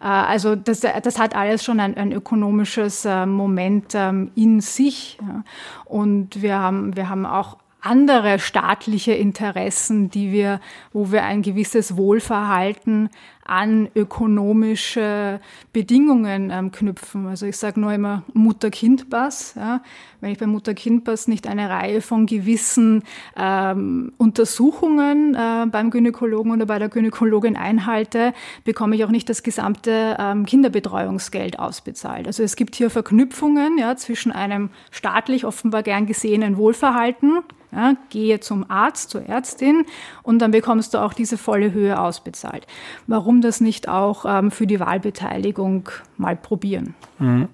äh, 0.00 0.04
also 0.06 0.56
das, 0.56 0.80
das 0.80 1.18
hat 1.18 1.36
alles 1.36 1.62
schon 1.64 1.78
ein, 1.78 1.96
ein 1.96 2.12
ökonomisches 2.12 3.04
äh, 3.04 3.26
Moment 3.26 3.92
ähm, 3.94 4.30
in 4.34 4.60
sich. 4.60 5.18
Ja. 5.20 5.44
Und 5.84 6.42
wir 6.42 6.58
haben, 6.58 6.96
wir 6.96 7.08
haben 7.08 7.26
auch 7.26 7.58
andere 7.80 8.38
staatliche 8.38 9.12
Interessen, 9.12 10.10
die 10.10 10.32
wir, 10.32 10.60
wo 10.92 11.12
wir 11.12 11.22
ein 11.22 11.42
gewisses 11.42 11.96
Wohlverhalten 11.96 13.10
an 13.48 13.88
ökonomische 13.94 15.40
Bedingungen 15.72 16.50
ähm, 16.50 16.72
knüpfen. 16.72 17.26
Also 17.26 17.46
ich 17.46 17.56
sage 17.56 17.80
nur 17.80 17.92
immer 17.92 18.22
Mutter-Kind-Pass. 18.34 19.54
Ja. 19.56 19.82
Wenn 20.20 20.32
ich 20.32 20.38
beim 20.38 20.50
Mutter-Kind-Pass 20.50 21.28
nicht 21.28 21.46
eine 21.46 21.68
Reihe 21.68 22.00
von 22.00 22.26
gewissen 22.26 23.02
ähm, 23.36 24.12
Untersuchungen 24.16 25.34
äh, 25.34 25.66
beim 25.66 25.90
Gynäkologen 25.90 26.52
oder 26.52 26.66
bei 26.66 26.78
der 26.78 26.88
Gynäkologin 26.88 27.56
einhalte, 27.56 28.32
bekomme 28.64 28.96
ich 28.96 29.04
auch 29.04 29.10
nicht 29.10 29.28
das 29.28 29.42
gesamte 29.42 30.16
ähm, 30.18 30.46
Kinderbetreuungsgeld 30.46 31.58
ausbezahlt. 31.58 32.26
Also 32.26 32.42
es 32.42 32.56
gibt 32.56 32.74
hier 32.74 32.90
Verknüpfungen 32.90 33.78
ja, 33.78 33.96
zwischen 33.96 34.32
einem 34.32 34.70
staatlich 34.90 35.44
offenbar 35.44 35.82
gern 35.82 36.06
gesehenen 36.06 36.56
Wohlverhalten, 36.56 37.40
ja, 37.72 37.94
gehe 38.10 38.40
zum 38.40 38.68
Arzt, 38.70 39.10
zur 39.10 39.22
Ärztin 39.22 39.84
und 40.22 40.38
dann 40.38 40.50
bekommst 40.50 40.94
du 40.94 40.98
auch 40.98 41.12
diese 41.12 41.36
volle 41.36 41.72
Höhe 41.72 42.00
ausbezahlt. 42.00 42.66
Warum 43.06 43.35
das 43.40 43.60
nicht 43.60 43.88
auch 43.88 44.24
ähm, 44.26 44.50
für 44.50 44.66
die 44.66 44.80
Wahlbeteiligung 44.80 45.88
mal 46.16 46.36
probieren? 46.36 46.94
Mhm. 47.18 47.48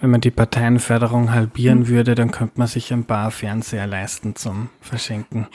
Wenn 0.00 0.10
man 0.10 0.20
die 0.20 0.32
Parteienförderung 0.32 1.32
halbieren 1.32 1.80
mhm. 1.80 1.88
würde, 1.88 2.16
dann 2.16 2.32
könnte 2.32 2.58
man 2.58 2.66
sich 2.66 2.92
ein 2.92 3.04
paar 3.04 3.30
Fernseher 3.30 3.86
leisten 3.86 4.34
zum 4.34 4.68
Verschenken. 4.80 5.46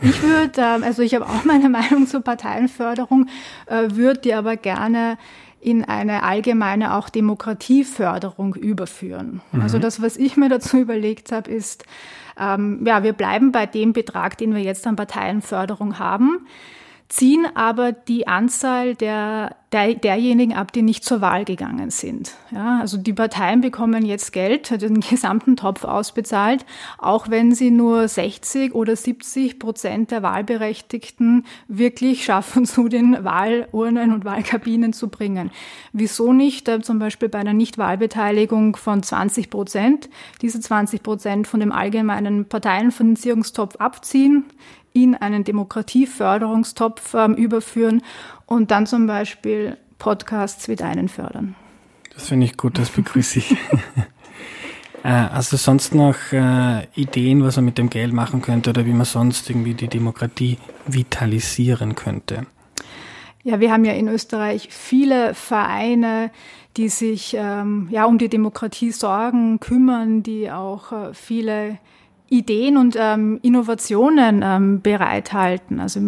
Ich 0.00 0.22
würde, 0.22 0.60
ähm, 0.60 0.84
also 0.84 1.02
ich 1.02 1.14
habe 1.14 1.26
auch 1.26 1.44
meine 1.44 1.68
Meinung 1.70 2.06
zur 2.06 2.20
Parteienförderung, 2.20 3.28
äh, 3.66 3.88
würde 3.90 4.20
die 4.20 4.34
aber 4.34 4.56
gerne 4.56 5.18
in 5.60 5.84
eine 5.84 6.22
allgemeine 6.22 6.94
auch 6.94 7.08
Demokratieförderung 7.08 8.54
überführen. 8.54 9.40
Mhm. 9.50 9.62
Also 9.62 9.80
das, 9.80 10.00
was 10.00 10.16
ich 10.16 10.36
mir 10.36 10.48
dazu 10.48 10.76
überlegt 10.76 11.32
habe, 11.32 11.50
ist, 11.50 11.84
ähm, 12.38 12.84
ja, 12.86 13.02
wir 13.02 13.12
bleiben 13.12 13.50
bei 13.50 13.66
dem 13.66 13.92
Betrag, 13.92 14.38
den 14.38 14.54
wir 14.54 14.62
jetzt 14.62 14.86
an 14.86 14.94
Parteienförderung 14.94 15.98
haben. 15.98 16.46
Ziehen 17.08 17.46
aber 17.54 17.92
die 17.92 18.26
Anzahl 18.26 18.96
der, 18.96 19.54
der, 19.72 19.94
derjenigen 19.94 20.54
ab, 20.54 20.72
die 20.72 20.82
nicht 20.82 21.04
zur 21.04 21.20
Wahl 21.20 21.44
gegangen 21.44 21.90
sind. 21.90 22.32
Ja, 22.50 22.80
also 22.80 22.96
die 22.96 23.12
Parteien 23.12 23.60
bekommen 23.60 24.04
jetzt 24.04 24.32
Geld, 24.32 24.82
den 24.82 25.00
gesamten 25.00 25.56
Topf 25.56 25.84
ausbezahlt, 25.84 26.66
auch 26.98 27.30
wenn 27.30 27.54
sie 27.54 27.70
nur 27.70 28.08
60 28.08 28.74
oder 28.74 28.96
70 28.96 29.58
Prozent 29.58 30.10
der 30.10 30.22
Wahlberechtigten 30.22 31.44
wirklich 31.68 32.24
schaffen, 32.24 32.66
zu 32.66 32.88
den 32.88 33.24
Wahlurnen 33.24 34.12
und 34.12 34.24
Wahlkabinen 34.24 34.92
zu 34.92 35.08
bringen. 35.08 35.50
Wieso 35.92 36.32
nicht 36.32 36.68
äh, 36.68 36.80
zum 36.80 36.98
Beispiel 36.98 37.28
bei 37.28 37.38
einer 37.38 37.54
Nichtwahlbeteiligung 37.54 38.76
von 38.76 39.02
20 39.02 39.50
Prozent 39.50 40.08
diese 40.42 40.60
20 40.60 41.02
Prozent 41.02 41.46
von 41.46 41.60
dem 41.60 41.70
allgemeinen 41.70 42.46
Parteienfinanzierungstopf 42.46 43.76
abziehen? 43.76 44.44
In 44.96 45.14
einen 45.14 45.44
Demokratieförderungstopf 45.44 47.14
ähm, 47.14 47.34
überführen 47.34 48.02
und 48.46 48.70
dann 48.70 48.86
zum 48.86 49.06
Beispiel 49.06 49.76
Podcasts 49.98 50.68
wie 50.68 50.76
deinen 50.76 51.08
fördern. 51.08 51.54
Das 52.14 52.28
finde 52.28 52.46
ich 52.46 52.56
gut, 52.56 52.78
das 52.78 52.88
begrüße 52.88 53.40
ich. 53.40 53.52
äh, 55.02 55.10
hast 55.10 55.52
du 55.52 55.58
sonst 55.58 55.94
noch 55.94 56.16
äh, 56.32 56.86
Ideen, 56.94 57.44
was 57.44 57.56
man 57.56 57.66
mit 57.66 57.76
dem 57.76 57.90
Geld 57.90 58.14
machen 58.14 58.40
könnte 58.40 58.70
oder 58.70 58.86
wie 58.86 58.94
man 58.94 59.04
sonst 59.04 59.50
irgendwie 59.50 59.74
die 59.74 59.88
Demokratie 59.88 60.56
vitalisieren 60.86 61.94
könnte? 61.94 62.46
Ja, 63.42 63.60
wir 63.60 63.70
haben 63.70 63.84
ja 63.84 63.92
in 63.92 64.08
Österreich 64.08 64.68
viele 64.70 65.34
Vereine, 65.34 66.30
die 66.78 66.88
sich 66.88 67.36
ähm, 67.38 67.88
ja 67.90 68.06
um 68.06 68.16
die 68.16 68.30
Demokratie 68.30 68.92
sorgen, 68.92 69.60
kümmern, 69.60 70.22
die 70.22 70.50
auch 70.50 70.90
äh, 70.92 71.12
viele 71.12 71.78
Ideen 72.28 72.76
und 72.76 72.96
ähm, 72.98 73.38
Innovationen 73.42 74.42
ähm, 74.44 74.80
bereithalten. 74.80 75.80
Also 75.80 76.00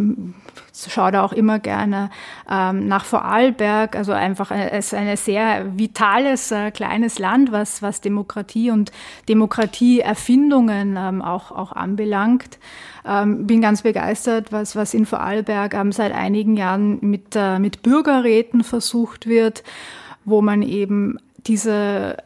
da 1.10 1.24
auch 1.24 1.32
immer 1.32 1.58
gerne 1.58 2.10
ähm, 2.50 2.86
nach 2.86 3.04
Vorarlberg, 3.04 3.96
also 3.96 4.12
einfach 4.12 4.50
äh, 4.50 4.70
es 4.70 4.86
ist 4.86 4.94
ein 4.94 5.16
sehr 5.16 5.78
vitales 5.78 6.50
äh, 6.52 6.70
kleines 6.70 7.18
Land, 7.18 7.52
was, 7.52 7.82
was 7.82 8.00
Demokratie 8.00 8.70
und 8.70 8.92
Demokratieerfindungen 9.28 10.96
ähm, 10.96 11.22
auch, 11.22 11.50
auch 11.50 11.72
anbelangt. 11.72 12.58
Ähm, 13.04 13.46
bin 13.46 13.60
ganz 13.60 13.82
begeistert, 13.82 14.52
was, 14.52 14.76
was 14.76 14.94
in 14.94 15.06
Vorarlberg 15.06 15.74
ähm, 15.74 15.92
seit 15.92 16.12
einigen 16.12 16.56
Jahren 16.56 16.98
mit, 17.00 17.34
äh, 17.34 17.58
mit 17.58 17.82
Bürgerräten 17.82 18.62
versucht 18.62 19.26
wird, 19.26 19.64
wo 20.24 20.42
man 20.42 20.62
eben 20.62 21.18
diese 21.46 22.18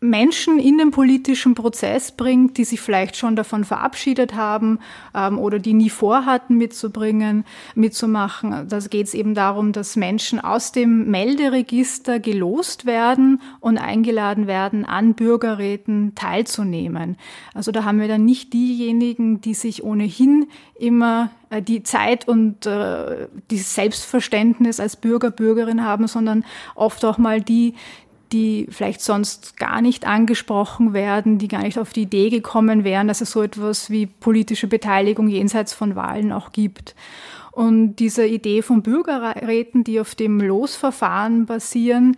Menschen 0.00 0.58
in 0.58 0.76
den 0.76 0.90
politischen 0.90 1.54
Prozess 1.54 2.12
bringt, 2.12 2.58
die 2.58 2.64
sich 2.64 2.82
vielleicht 2.82 3.16
schon 3.16 3.34
davon 3.34 3.64
verabschiedet 3.64 4.34
haben 4.34 4.78
ähm, 5.14 5.38
oder 5.38 5.58
die 5.58 5.72
nie 5.72 5.88
vorhatten 5.88 6.58
mitzubringen, 6.58 7.44
mitzumachen. 7.74 8.68
Da 8.68 8.78
geht 8.78 9.06
es 9.06 9.14
eben 9.14 9.34
darum, 9.34 9.72
dass 9.72 9.96
Menschen 9.96 10.38
aus 10.38 10.72
dem 10.72 11.10
Melderegister 11.10 12.20
gelost 12.20 12.84
werden 12.84 13.40
und 13.60 13.78
eingeladen 13.78 14.46
werden, 14.46 14.84
an 14.84 15.14
Bürgerräten 15.14 16.14
teilzunehmen. 16.14 17.16
Also 17.54 17.72
da 17.72 17.84
haben 17.84 17.98
wir 17.98 18.08
dann 18.08 18.26
nicht 18.26 18.52
diejenigen, 18.52 19.40
die 19.40 19.54
sich 19.54 19.82
ohnehin 19.82 20.46
immer 20.78 21.30
äh, 21.50 21.62
die 21.62 21.82
Zeit 21.82 22.28
und 22.28 22.66
äh, 22.66 23.28
die 23.50 23.58
Selbstverständnis 23.58 24.80
als 24.80 24.96
Bürger, 24.96 25.30
Bürgerin 25.30 25.84
haben, 25.84 26.06
sondern 26.06 26.44
oft 26.74 27.04
auch 27.04 27.18
mal 27.18 27.40
die, 27.40 27.74
die 28.32 28.66
vielleicht 28.70 29.00
sonst 29.00 29.56
gar 29.56 29.80
nicht 29.80 30.06
angesprochen 30.06 30.92
werden, 30.92 31.38
die 31.38 31.48
gar 31.48 31.62
nicht 31.62 31.78
auf 31.78 31.92
die 31.92 32.02
Idee 32.02 32.30
gekommen 32.30 32.84
wären, 32.84 33.08
dass 33.08 33.20
es 33.20 33.30
so 33.30 33.42
etwas 33.42 33.90
wie 33.90 34.06
politische 34.06 34.66
Beteiligung 34.66 35.28
jenseits 35.28 35.72
von 35.72 35.96
Wahlen 35.96 36.32
auch 36.32 36.52
gibt. 36.52 36.94
Und 37.52 37.96
diese 37.96 38.26
Idee 38.26 38.62
von 38.62 38.82
Bürgerräten, 38.82 39.84
die 39.84 40.00
auf 40.00 40.14
dem 40.14 40.40
Losverfahren 40.40 41.46
basieren, 41.46 42.16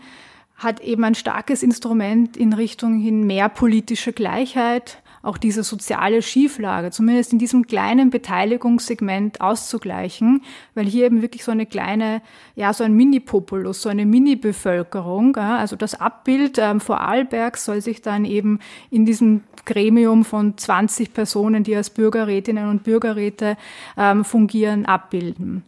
hat 0.57 0.81
eben 0.81 1.05
ein 1.05 1.15
starkes 1.15 1.63
Instrument 1.63 2.37
in 2.37 2.53
Richtung 2.53 2.99
hin 2.99 3.25
mehr 3.25 3.49
politische 3.49 4.13
Gleichheit, 4.13 5.01
auch 5.23 5.37
diese 5.37 5.63
soziale 5.63 6.23
Schieflage, 6.23 6.91
zumindest 6.91 7.33
in 7.33 7.39
diesem 7.39 7.67
kleinen 7.67 8.11
Beteiligungssegment 8.11 9.41
auszugleichen, 9.41 10.43
weil 10.75 10.87
hier 10.87 11.07
eben 11.07 11.23
wirklich 11.23 11.45
so 11.45 11.53
eine 11.53 11.67
kleine, 11.67 12.23
ja, 12.55 12.73
so 12.73 12.85
ein 12.85 12.95
Mini-Populus, 12.95 13.83
so 13.83 13.89
eine 13.89 14.07
Mini-Bevölkerung, 14.07 15.35
ja, 15.37 15.57
also 15.57 15.77
das 15.77 16.01
Abbild 16.01 16.59
ähm, 16.59 16.81
Vorarlberg 16.81 17.57
soll 17.57 17.81
sich 17.81 18.03
dann 18.03 18.25
eben 18.25 18.61
in 18.91 19.05
diesem 19.05 19.43
Gremium 19.65 20.25
von 20.25 20.57
20 20.57 21.13
Personen, 21.13 21.63
die 21.63 21.77
als 21.77 21.91
Bürgerrätinnen 21.91 22.69
und 22.69 22.85
Bürgerräte 22.85 23.57
ähm, 23.97 24.25
fungieren, 24.25 24.87
abbilden. 24.87 25.63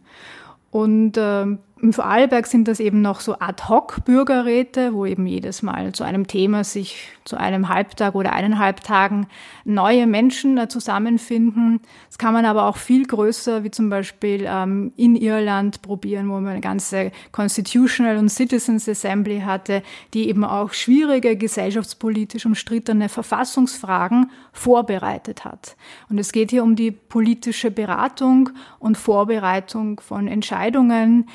Und 0.71 1.17
ähm, 1.17 1.59
im 1.81 1.93
Vorarlberg 1.93 2.45
sind 2.45 2.67
das 2.67 2.79
eben 2.79 3.01
noch 3.01 3.21
so 3.21 3.39
Ad-Hoc-Bürgerräte, 3.39 4.93
wo 4.93 5.05
eben 5.05 5.25
jedes 5.25 5.63
Mal 5.63 5.93
zu 5.93 6.03
einem 6.03 6.27
Thema 6.27 6.63
sich 6.63 7.09
zu 7.25 7.37
einem 7.37 7.69
Halbtag 7.69 8.13
oder 8.13 8.33
eineinhalb 8.33 8.81
Tagen 8.81 9.27
neue 9.65 10.05
Menschen 10.05 10.69
zusammenfinden. 10.69 11.81
Das 12.07 12.17
kann 12.17 12.33
man 12.33 12.45
aber 12.45 12.65
auch 12.65 12.77
viel 12.77 13.05
größer, 13.05 13.63
wie 13.63 13.71
zum 13.71 13.89
Beispiel 13.89 14.45
ähm, 14.47 14.93
in 14.95 15.15
Irland 15.15 15.81
probieren, 15.81 16.29
wo 16.29 16.33
man 16.33 16.47
eine 16.47 16.61
ganze 16.61 17.11
Constitutional 17.31 18.17
und 18.17 18.29
Citizens 18.29 18.87
Assembly 18.87 19.41
hatte, 19.41 19.81
die 20.13 20.29
eben 20.29 20.43
auch 20.43 20.73
schwierige 20.73 21.35
gesellschaftspolitisch 21.35 22.45
umstrittene 22.45 23.09
Verfassungsfragen 23.09 24.29
vorbereitet 24.53 25.45
hat. 25.45 25.75
Und 26.09 26.19
es 26.19 26.31
geht 26.31 26.51
hier 26.51 26.63
um 26.63 26.75
die 26.75 26.91
politische 26.91 27.71
Beratung 27.71 28.49
und 28.79 28.97
Vorbereitung 28.97 29.99
von 29.99 30.27
Entscheidungen, 30.27 31.27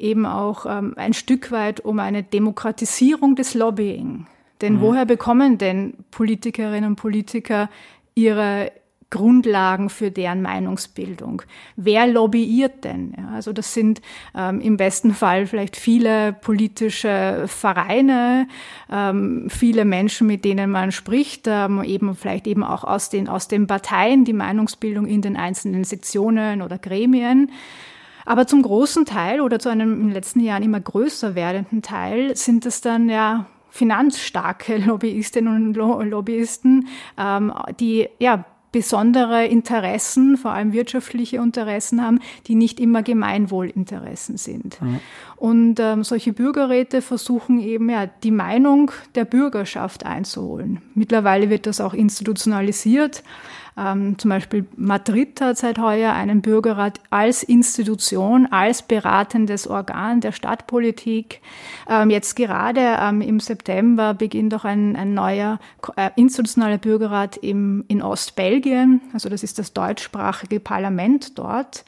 eben 0.00 0.26
auch 0.26 0.66
ähm, 0.66 0.94
ein 0.96 1.12
Stück 1.12 1.52
weit 1.52 1.80
um 1.80 1.98
eine 1.98 2.22
Demokratisierung 2.22 3.36
des 3.36 3.54
Lobbying. 3.54 4.26
Denn 4.60 4.74
mhm. 4.74 4.80
woher 4.80 5.06
bekommen 5.06 5.58
denn 5.58 5.94
Politikerinnen 6.10 6.90
und 6.90 6.96
Politiker 6.96 7.68
ihre 8.14 8.72
Grundlagen 9.10 9.90
für 9.90 10.12
deren 10.12 10.40
Meinungsbildung. 10.40 11.42
Wer 11.74 12.06
lobbyiert 12.06 12.84
denn? 12.84 13.14
Ja, 13.18 13.30
also 13.34 13.52
das 13.52 13.74
sind 13.74 14.00
ähm, 14.36 14.60
im 14.60 14.76
besten 14.76 15.14
Fall 15.14 15.46
vielleicht 15.46 15.76
viele 15.76 16.32
politische 16.32 17.44
Vereine, 17.48 18.46
ähm, 18.90 19.48
viele 19.50 19.84
Menschen, 19.84 20.28
mit 20.28 20.44
denen 20.44 20.70
man 20.70 20.92
spricht, 20.92 21.48
ähm, 21.48 21.82
eben 21.82 22.14
vielleicht 22.14 22.46
eben 22.46 22.62
auch 22.62 22.84
aus 22.84 23.10
den, 23.10 23.28
aus 23.28 23.48
den 23.48 23.66
Parteien, 23.66 24.24
die 24.24 24.32
Meinungsbildung 24.32 25.06
in 25.06 25.22
den 25.22 25.36
einzelnen 25.36 25.82
Sektionen 25.82 26.62
oder 26.62 26.78
Gremien. 26.78 27.50
Aber 28.30 28.46
zum 28.46 28.62
großen 28.62 29.06
Teil 29.06 29.40
oder 29.40 29.58
zu 29.58 29.70
einem 29.70 29.94
in 29.94 30.00
den 30.02 30.12
letzten 30.12 30.38
Jahren 30.38 30.62
immer 30.62 30.78
größer 30.78 31.34
werdenden 31.34 31.82
Teil 31.82 32.36
sind 32.36 32.64
es 32.64 32.80
dann 32.80 33.08
ja 33.08 33.46
finanzstarke 33.70 34.76
Lobbyistinnen 34.86 35.76
und 35.76 36.06
Lobbyisten, 36.08 36.86
ähm, 37.18 37.52
die 37.80 38.08
ja 38.20 38.44
besondere 38.70 39.46
Interessen, 39.46 40.36
vor 40.36 40.52
allem 40.52 40.72
wirtschaftliche 40.72 41.38
Interessen 41.38 42.00
haben, 42.00 42.20
die 42.46 42.54
nicht 42.54 42.78
immer 42.78 43.02
Gemeinwohlinteressen 43.02 44.36
sind. 44.36 44.80
Mhm. 44.80 45.00
Und 45.34 45.80
ähm, 45.80 46.04
solche 46.04 46.32
Bürgerräte 46.32 47.02
versuchen 47.02 47.58
eben 47.58 47.90
ja 47.90 48.06
die 48.06 48.30
Meinung 48.30 48.92
der 49.16 49.24
Bürgerschaft 49.24 50.06
einzuholen. 50.06 50.82
Mittlerweile 50.94 51.50
wird 51.50 51.66
das 51.66 51.80
auch 51.80 51.94
institutionalisiert. 51.94 53.24
Ähm, 53.80 54.18
zum 54.18 54.28
Beispiel 54.28 54.66
Madrid 54.76 55.40
hat 55.40 55.56
seit 55.56 55.78
heuer 55.78 56.12
einen 56.12 56.42
Bürgerrat 56.42 57.00
als 57.08 57.42
Institution, 57.42 58.46
als 58.50 58.82
beratendes 58.82 59.66
Organ 59.66 60.20
der 60.20 60.32
Stadtpolitik. 60.32 61.40
Ähm, 61.88 62.10
jetzt 62.10 62.36
gerade 62.36 62.98
ähm, 63.00 63.22
im 63.22 63.40
September 63.40 64.12
beginnt 64.12 64.54
auch 64.54 64.64
ein, 64.64 64.96
ein 64.96 65.14
neuer 65.14 65.58
äh, 65.96 66.10
institutioneller 66.16 66.78
Bürgerrat 66.78 67.38
im, 67.38 67.84
in 67.88 68.02
Ostbelgien. 68.02 69.00
Also 69.14 69.28
das 69.28 69.42
ist 69.42 69.58
das 69.58 69.72
deutschsprachige 69.72 70.60
Parlament 70.60 71.38
dort. 71.38 71.84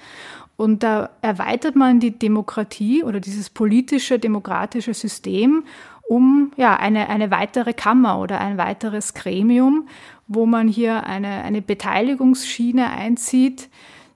Und 0.57 0.83
da 0.83 1.11
erweitert 1.23 1.77
man 1.77 1.99
die 1.99 2.17
Demokratie 2.17 3.03
oder 3.03 3.21
dieses 3.21 3.51
politische, 3.51 4.19
demokratische 4.19 4.95
System 4.95 5.65
um 6.09 6.53
ja, 6.57 6.77
eine, 6.77 7.09
eine 7.09 7.31
weitere 7.31 7.73
Kammer 7.73 8.19
oder 8.19 8.39
ein 8.39 8.59
weiteres 8.59 9.15
Gremium, 9.15 9.89
wo 10.27 10.47
man 10.47 10.69
hier 10.69 11.05
eine, 11.07 11.43
eine 11.45 11.63
Beteiligungsschiene 11.63 12.91
einzieht, 12.91 13.69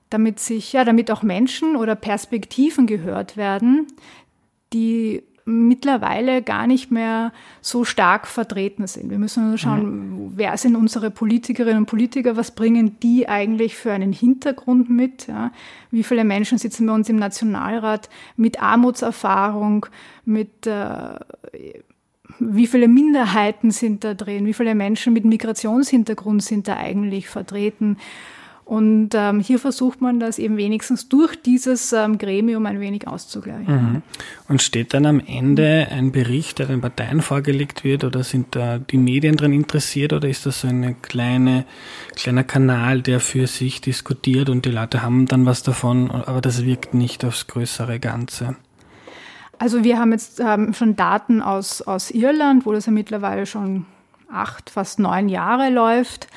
damit 0.09 0.39
sich, 0.39 0.73
ja, 0.73 0.85
damit 0.85 1.11
auch 1.11 1.23
Menschen 1.23 1.75
oder 1.75 1.95
Perspektiven 1.95 2.87
gehört 2.87 3.37
werden, 3.37 3.87
die 4.73 5.23
mittlerweile 5.47 6.41
gar 6.41 6.67
nicht 6.67 6.91
mehr 6.91 7.31
so 7.61 7.85
stark 7.85 8.27
vertreten 8.27 8.85
sind. 8.85 9.09
Wir 9.09 9.17
müssen 9.17 9.47
nur 9.47 9.57
schauen, 9.57 10.33
wer 10.35 10.57
sind 10.57 10.75
unsere 10.75 11.09
Politikerinnen 11.09 11.79
und 11.79 11.85
Politiker, 11.85 12.35
was 12.35 12.51
bringen 12.51 12.99
die 13.01 13.29
eigentlich 13.29 13.77
für 13.77 13.93
einen 13.93 14.11
Hintergrund 14.11 14.89
mit? 14.89 15.27
Ja? 15.27 15.51
Wie 15.89 16.03
viele 16.03 16.25
Menschen 16.25 16.57
sitzen 16.57 16.85
bei 16.85 16.93
uns 16.93 17.07
im 17.07 17.15
Nationalrat 17.15 18.09
mit 18.35 18.61
Armutserfahrung, 18.61 19.85
mit 20.25 20.67
äh, 20.67 21.15
wie 22.39 22.67
viele 22.67 22.87
Minderheiten 22.87 23.71
sind 23.71 24.03
da 24.03 24.13
drin, 24.13 24.45
wie 24.45 24.53
viele 24.53 24.75
Menschen 24.75 25.13
mit 25.13 25.25
Migrationshintergrund 25.25 26.43
sind 26.43 26.67
da 26.67 26.77
eigentlich 26.77 27.29
vertreten. 27.29 27.97
Und 28.67 29.11
ähm, 29.13 29.39
hier 29.39 29.59
versucht 29.59 30.01
man 30.01 30.19
das 30.19 30.39
eben 30.39 30.57
wenigstens 30.57 31.07
durch 31.07 31.41
dieses 31.41 31.93
ähm, 31.93 32.17
Gremium 32.17 32.65
ein 32.65 32.81
wenig 32.81 33.07
auszugleichen. 33.07 33.73
Mhm. 33.73 34.01
Und 34.49 34.61
steht 34.61 34.93
dann 34.93 35.05
am 35.05 35.21
Ende 35.25 35.87
ein 35.89 36.11
Bericht, 36.11 36.59
der 36.59 36.65
den 36.65 36.81
Parteien 36.81 37.21
vorgelegt 37.21 37.85
wird, 37.85 38.03
oder 38.03 38.25
sind 38.25 38.57
da 38.57 38.77
die 38.77 38.97
Medien 38.97 39.37
dran 39.37 39.53
interessiert, 39.53 40.11
oder 40.11 40.27
ist 40.27 40.45
das 40.45 40.61
so 40.61 40.67
ein 40.67 41.01
kleine, 41.01 41.63
kleiner 42.17 42.43
Kanal, 42.43 43.01
der 43.01 43.21
für 43.21 43.47
sich 43.47 43.79
diskutiert 43.79 44.49
und 44.49 44.65
die 44.65 44.71
Leute 44.71 45.01
haben 45.01 45.27
dann 45.27 45.45
was 45.45 45.63
davon, 45.63 46.11
aber 46.11 46.41
das 46.41 46.65
wirkt 46.65 46.93
nicht 46.93 47.23
aufs 47.23 47.47
größere 47.47 48.01
Ganze? 48.01 48.57
Also 49.59 49.83
wir 49.83 49.97
haben 49.97 50.11
jetzt 50.11 50.39
ähm, 50.39 50.73
schon 50.73 50.95
Daten 50.95 51.41
aus, 51.41 51.81
aus 51.81 52.11
Irland, 52.11 52.65
wo 52.65 52.71
das 52.71 52.85
ja 52.85 52.91
mittlerweile 52.91 53.45
schon 53.45 53.85
acht, 54.31 54.69
fast 54.69 54.99
neun 54.99 55.29
Jahre 55.29 55.69
läuft. 55.69 56.27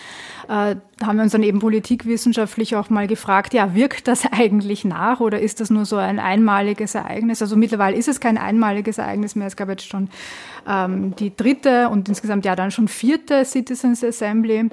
Äh, 0.45 0.77
da 0.99 1.07
haben 1.07 1.17
wir 1.17 1.23
uns 1.23 1.33
dann 1.33 1.43
eben 1.43 1.59
politikwissenschaftlich 1.59 2.77
auch 2.77 2.91
mal 2.91 3.07
gefragt, 3.07 3.53
ja, 3.55 3.75
wirkt 3.75 4.09
das 4.09 4.25
eigentlich 4.33 4.85
nach 4.85 5.21
oder 5.21 5.41
ist 5.41 5.61
das 5.61 5.71
nur 5.71 5.85
so 5.85 5.97
ein 5.97 6.19
einmaliges 6.19 6.95
Ereignis? 6.95 7.43
Also 7.43 7.57
mittlerweile 7.57 7.97
ist 7.97 8.09
es 8.09 8.21
kein 8.21 8.39
einmaliges 8.39 8.99
Ereignis 8.99 9.37
mehr. 9.37 9.47
Es 9.47 9.57
gab 9.57 9.69
jetzt 9.69 9.89
schon 9.89 10.09
ähm, 10.67 11.15
die 11.17 11.35
dritte 11.35 11.89
und 11.89 12.09
insgesamt 12.09 12.45
ja 12.45 12.57
dann 12.57 12.71
schon 12.71 12.89
vierte 12.89 13.45
Citizens 13.45 14.03
Assembly. 14.03 14.71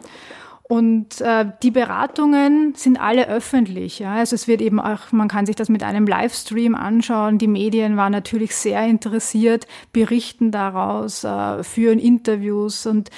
Und 0.70 1.22
äh, 1.22 1.46
die 1.64 1.72
Beratungen 1.72 2.74
sind 2.76 3.00
alle 3.00 3.30
öffentlich. 3.30 4.00
Ja? 4.00 4.16
Also 4.16 4.36
es 4.36 4.50
wird 4.50 4.62
eben 4.62 4.82
auch, 4.82 5.14
man 5.14 5.30
kann 5.30 5.46
sich 5.46 5.56
das 5.56 5.70
mit 5.70 5.82
einem 5.82 6.06
Livestream 6.06 6.76
anschauen. 6.76 7.38
Die 7.38 7.48
Medien 7.48 7.96
waren 7.96 8.12
natürlich 8.12 8.54
sehr 8.54 8.86
interessiert, 8.86 9.66
berichten 9.94 10.52
daraus, 10.52 11.24
äh, 11.24 11.64
führen 11.64 12.00
Interviews 12.00 12.86
und 12.86 13.12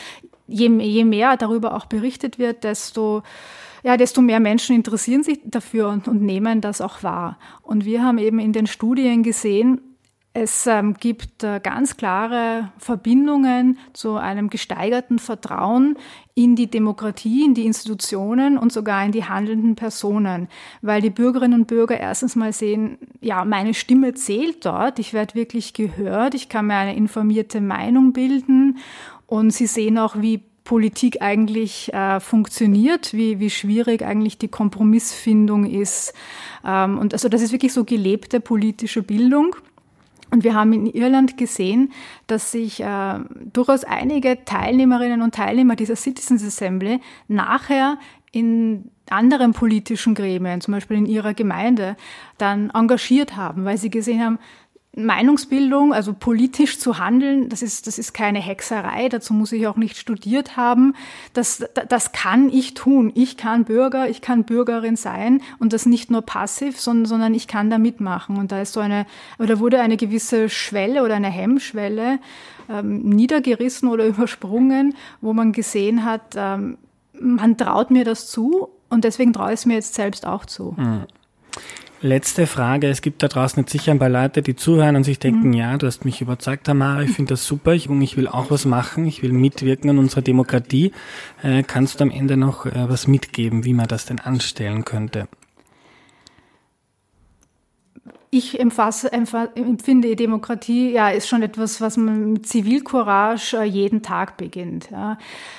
je, 0.46 0.68
je 0.68 1.06
mehr 1.06 1.38
darüber 1.38 1.76
auch 1.76 1.86
berichtet 1.86 2.38
wird, 2.38 2.64
desto 2.64 3.24
ja, 3.82 3.96
desto 3.96 4.22
mehr 4.22 4.42
Menschen 4.42 4.76
interessieren 4.76 5.24
sich 5.24 5.40
dafür 5.46 5.88
und, 5.88 6.10
und 6.10 6.22
nehmen 6.22 6.60
das 6.60 6.82
auch 6.82 7.02
wahr. 7.02 7.38
Und 7.62 7.86
wir 7.86 8.04
haben 8.04 8.18
eben 8.18 8.38
in 8.38 8.52
den 8.52 8.68
Studien 8.68 9.24
gesehen, 9.24 9.89
es 10.34 10.68
ähm, 10.68 10.94
gibt 10.94 11.44
äh, 11.44 11.60
ganz 11.62 11.98
klare 11.98 12.72
Verbindungen 12.78 13.80
zu 13.94 14.16
einem 14.16 14.50
gesteigerten 14.50 15.18
Vertrauen 15.18 15.98
in 16.36 16.56
die 16.56 16.70
Demokratie, 16.70 17.44
in 17.46 17.56
die 17.56 17.66
Institutionen 17.66 18.58
und 18.58 18.72
sogar 18.72 19.04
in 19.04 19.12
die 19.12 19.26
handelnden 19.26 19.76
Personen, 19.76 20.48
weil 20.82 21.02
die 21.02 21.10
Bürgerinnen 21.10 21.62
und 21.62 21.68
Bürger 21.68 22.00
erstens 22.00 22.36
mal 22.36 22.54
sehen, 22.54 23.00
ja, 23.22 23.44
meine 23.44 23.74
Stimme 23.74 24.14
zählt 24.14 24.66
dort, 24.66 25.00
ich 25.00 25.14
werde 25.14 25.34
wirklich 25.34 25.74
gehört, 25.74 26.36
ich 26.36 26.48
kann 26.48 26.68
mir 26.68 26.76
eine 26.76 26.96
informierte 26.96 27.60
Meinung 27.60 28.14
bilden 28.14 28.78
und 29.26 29.52
sie 29.52 29.66
sehen 29.68 29.98
auch, 29.98 30.22
wie 30.22 30.44
Politik 30.70 31.24
eigentlich 31.24 31.92
äh, 31.96 32.20
funktioniert, 32.20 33.14
wie, 33.14 33.40
wie 33.40 33.50
schwierig 33.50 34.04
eigentlich 34.04 34.38
die 34.38 34.50
Kompromissfindung 34.50 35.66
ist. 35.66 36.14
Ähm, 36.64 37.00
und 37.00 37.14
also 37.14 37.28
das 37.28 37.42
ist 37.42 37.52
wirklich 37.52 37.74
so 37.74 37.86
gelebte 37.86 38.40
politische 38.40 39.02
Bildung. 39.02 39.56
Und 40.32 40.44
wir 40.44 40.54
haben 40.54 40.74
in 40.74 40.86
Irland 40.86 41.38
gesehen, 41.38 41.92
dass 42.28 42.52
sich 42.52 42.82
äh, 42.82 43.20
durchaus 43.52 43.84
einige 43.84 44.44
Teilnehmerinnen 44.46 45.22
und 45.22 45.34
Teilnehmer 45.34 45.76
dieser 45.76 45.96
Citizens 45.96 46.44
Assembly 46.44 47.00
nachher 47.28 47.98
in 48.32 48.92
anderen 49.10 49.54
politischen 49.54 50.14
Gremien, 50.14 50.62
zum 50.62 50.74
Beispiel 50.74 50.98
in 50.98 51.08
ihrer 51.08 51.34
Gemeinde, 51.34 51.96
dann 52.38 52.70
engagiert 52.70 53.36
haben, 53.36 53.66
weil 53.66 53.78
sie 53.78 53.90
gesehen 53.90 54.24
haben, 54.24 54.40
Meinungsbildung, 54.96 55.94
also 55.94 56.14
politisch 56.14 56.80
zu 56.80 56.98
handeln, 56.98 57.48
das 57.50 57.62
ist, 57.62 57.86
das 57.86 58.00
ist 58.00 58.14
keine 58.14 58.40
Hexerei, 58.40 59.08
dazu 59.08 59.34
muss 59.34 59.52
ich 59.52 59.68
auch 59.68 59.76
nicht 59.76 59.98
studiert 59.98 60.58
haben. 60.58 60.96
Das, 61.34 61.64
das 61.88 62.12
kann 62.12 62.50
ich 62.50 62.74
tun. 62.74 63.12
Ich 63.14 63.38
kann 63.38 63.66
Bürger, 63.66 64.10
ich 64.10 64.22
kann 64.22 64.46
Bürgerin 64.46 64.96
sein 64.96 65.42
und 65.60 65.74
das 65.74 65.86
nicht 65.86 66.10
nur 66.10 66.24
passiv, 66.24 66.80
sondern, 66.80 67.06
sondern 67.06 67.34
ich 67.36 67.48
kann 67.48 67.70
da 67.70 67.78
mitmachen. 67.78 68.38
Und 68.38 68.52
da 68.52 68.62
ist 68.62 68.74
so 68.74 68.80
eine, 68.80 69.06
oder 69.38 69.60
wurde 69.60 69.80
eine 69.80 69.96
gewisse 69.96 70.50
Schwelle 70.50 71.04
oder 71.04 71.16
eine 71.16 71.30
Hemmschwelle 71.30 72.20
ähm, 72.68 73.02
niedergerissen 73.10 73.90
oder 73.90 74.06
übersprungen, 74.08 74.96
wo 75.22 75.34
man 75.34 75.52
gesehen 75.52 76.04
hat, 76.04 76.34
ähm, 76.36 76.78
man 77.14 77.58
traut 77.58 77.92
mir 77.92 78.06
das 78.06 78.30
zu 78.30 78.70
und 78.90 79.04
deswegen 79.04 79.34
traue 79.34 79.54
ich 79.54 79.60
es 79.60 79.66
mir 79.66 79.76
jetzt 79.76 79.94
selbst 79.94 80.26
auch 80.26 80.46
zu. 80.46 80.74
Mhm. 80.78 81.06
Letzte 82.02 82.48
Frage. 82.48 82.88
Es 82.88 83.02
gibt 83.02 83.22
da 83.24 83.28
draußen 83.28 83.62
jetzt 83.62 83.74
sicher 83.74 83.92
ein 83.92 84.00
paar 84.00 84.08
Leute, 84.08 84.42
die 84.42 84.56
zuhören 84.56 84.96
und 84.96 85.04
sich 85.04 85.20
denken, 85.20 85.50
mhm. 85.50 85.54
ja, 85.54 85.78
du 85.78 85.86
hast 85.86 86.06
mich 86.06 86.22
überzeugt, 86.22 86.66
Tamara, 86.66 87.02
ich 87.02 87.12
finde 87.12 87.34
das 87.34 87.46
super, 87.46 87.74
ich, 87.74 87.90
ich, 87.90 88.16
will 88.16 88.30
auch 88.30 88.50
was 88.52 88.66
machen, 88.66 89.06
ich 89.06 89.22
will 89.22 89.34
mitwirken 89.34 89.90
an 89.90 89.98
unserer 89.98 90.22
Demokratie. 90.22 90.94
Äh, 91.44 91.64
kannst 91.64 92.00
du 92.00 92.06
am 92.06 92.12
Ende 92.12 92.38
noch 92.38 92.66
äh, 92.66 92.88
was 92.88 93.08
mitgeben, 93.08 93.66
wie 93.66 93.74
man 93.74 93.88
das 93.88 94.06
denn 94.06 94.20
anstellen 94.20 94.86
könnte? 94.86 95.28
Ich 98.32 98.60
empfasse, 98.60 99.12
empfinde 99.12 100.16
Demokratie, 100.16 100.92
ja, 100.92 101.10
ist 101.10 101.28
schon 101.28 101.42
etwas, 101.42 101.82
was 101.82 101.98
man 101.98 102.34
mit 102.34 102.48
Zivilcourage 102.48 103.58
äh, 103.58 103.64
jeden 103.64 104.04
Tag 104.04 104.38
beginnt. 104.38 104.90
Ja. 104.92 105.18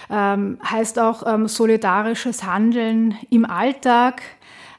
Ähm, 0.09 0.59
heißt 0.64 1.00
auch 1.00 1.26
ähm, 1.26 1.48
solidarisches 1.48 2.44
Handeln 2.44 3.16
im 3.29 3.44
Alltag, 3.44 4.22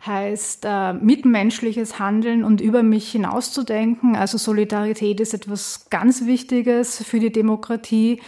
heißt 0.06 0.66
äh, 0.68 0.94
mitmenschliches 0.94 2.00
Handeln 2.00 2.44
und 2.44 2.60
über 2.60 2.82
mich 2.82 3.12
hinauszudenken. 3.12 4.16
Also 4.16 4.38
Solidarität 4.38 5.20
ist 5.20 5.34
etwas 5.34 5.88
ganz 5.90 6.26
Wichtiges 6.26 7.04
für 7.04 7.20
die 7.20 7.32
Demokratie, 7.32 8.20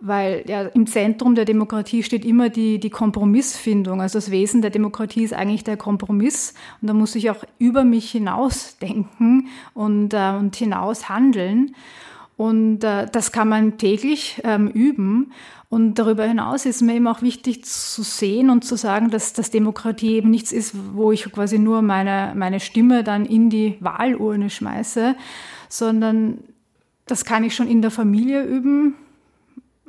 weil 0.00 0.44
ja, 0.46 0.62
im 0.62 0.86
Zentrum 0.86 1.34
der 1.34 1.46
Demokratie 1.46 2.02
steht 2.02 2.24
immer 2.24 2.50
die, 2.50 2.78
die 2.78 2.90
Kompromissfindung. 2.90 4.02
Also 4.02 4.18
das 4.18 4.30
Wesen 4.30 4.60
der 4.60 4.70
Demokratie 4.70 5.24
ist 5.24 5.32
eigentlich 5.32 5.64
der 5.64 5.78
Kompromiss 5.78 6.52
und 6.82 6.88
da 6.88 6.94
muss 6.94 7.14
ich 7.14 7.30
auch 7.30 7.44
über 7.58 7.84
mich 7.84 8.10
hinausdenken 8.10 9.48
und, 9.72 10.12
äh, 10.12 10.34
und 10.38 10.54
hinaus 10.56 11.08
handeln. 11.08 11.74
Und 12.36 12.82
äh, 12.82 13.06
das 13.10 13.32
kann 13.32 13.48
man 13.48 13.78
täglich 13.78 14.40
ähm, 14.44 14.68
üben. 14.68 15.32
Und 15.72 15.94
darüber 15.94 16.26
hinaus 16.26 16.66
ist 16.66 16.82
mir 16.82 16.96
eben 16.96 17.06
auch 17.06 17.22
wichtig 17.22 17.64
zu 17.64 18.02
sehen 18.02 18.50
und 18.50 18.62
zu 18.62 18.76
sagen, 18.76 19.08
dass, 19.08 19.32
dass 19.32 19.50
Demokratie 19.50 20.16
eben 20.16 20.28
nichts 20.28 20.52
ist, 20.52 20.74
wo 20.92 21.12
ich 21.12 21.24
quasi 21.32 21.58
nur 21.58 21.80
meine, 21.80 22.34
meine 22.36 22.60
Stimme 22.60 23.02
dann 23.02 23.24
in 23.24 23.48
die 23.48 23.78
Wahlurne 23.80 24.50
schmeiße, 24.50 25.16
sondern 25.70 26.40
das 27.06 27.24
kann 27.24 27.42
ich 27.42 27.54
schon 27.54 27.68
in 27.68 27.80
der 27.80 27.90
Familie 27.90 28.44
üben, 28.44 28.96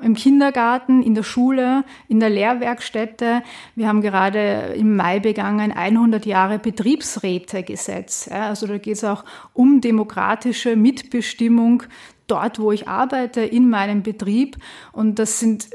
im 0.01 0.13
Kindergarten, 0.13 1.03
in 1.03 1.15
der 1.15 1.23
Schule, 1.23 1.83
in 2.07 2.21
der 2.21 2.29
Lehrwerkstätte. 2.29 3.43
Wir 3.75 3.89
haben 3.89 3.99
gerade 3.99 4.73
im 4.77 4.95
Mai 4.95 5.19
begangen 5.19 5.73
100 5.73 6.25
Jahre 6.25 6.59
Betriebsrätegesetz. 6.59 8.29
also 8.31 8.67
da 8.67 8.77
geht 8.77 8.95
es 8.95 9.03
auch 9.03 9.25
um 9.51 9.81
demokratische 9.81 10.77
Mitbestimmung 10.77 11.83
dort, 12.27 12.59
wo 12.59 12.71
ich 12.71 12.87
arbeite, 12.87 13.41
in 13.41 13.69
meinem 13.69 14.03
Betrieb. 14.03 14.57
Und 14.91 15.19
das 15.19 15.39
sind, 15.39 15.69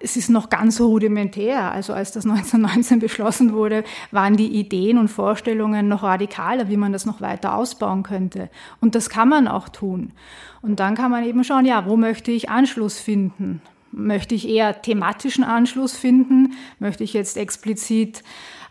es 0.00 0.16
ist 0.16 0.30
noch 0.30 0.48
ganz 0.48 0.80
rudimentär. 0.80 1.70
Also 1.70 1.92
als 1.92 2.12
das 2.12 2.24
1919 2.26 2.98
beschlossen 2.98 3.52
wurde, 3.52 3.84
waren 4.10 4.36
die 4.36 4.58
Ideen 4.58 4.98
und 4.98 5.08
Vorstellungen 5.08 5.88
noch 5.88 6.02
radikaler, 6.02 6.68
wie 6.68 6.76
man 6.76 6.92
das 6.92 7.06
noch 7.06 7.20
weiter 7.20 7.54
ausbauen 7.54 8.02
könnte. 8.02 8.50
Und 8.80 8.94
das 8.94 9.10
kann 9.10 9.28
man 9.28 9.48
auch 9.48 9.68
tun. 9.68 10.12
Und 10.62 10.80
dann 10.80 10.94
kann 10.94 11.10
man 11.10 11.24
eben 11.24 11.44
schauen, 11.44 11.64
ja, 11.64 11.86
wo 11.86 11.96
möchte 11.96 12.30
ich 12.30 12.48
Anschluss 12.50 12.98
finden? 12.98 13.60
Möchte 13.92 14.34
ich 14.34 14.48
eher 14.48 14.82
thematischen 14.82 15.44
Anschluss 15.44 15.96
finden? 15.96 16.54
Möchte 16.78 17.04
ich 17.04 17.12
jetzt 17.12 17.36
explizit 17.36 18.22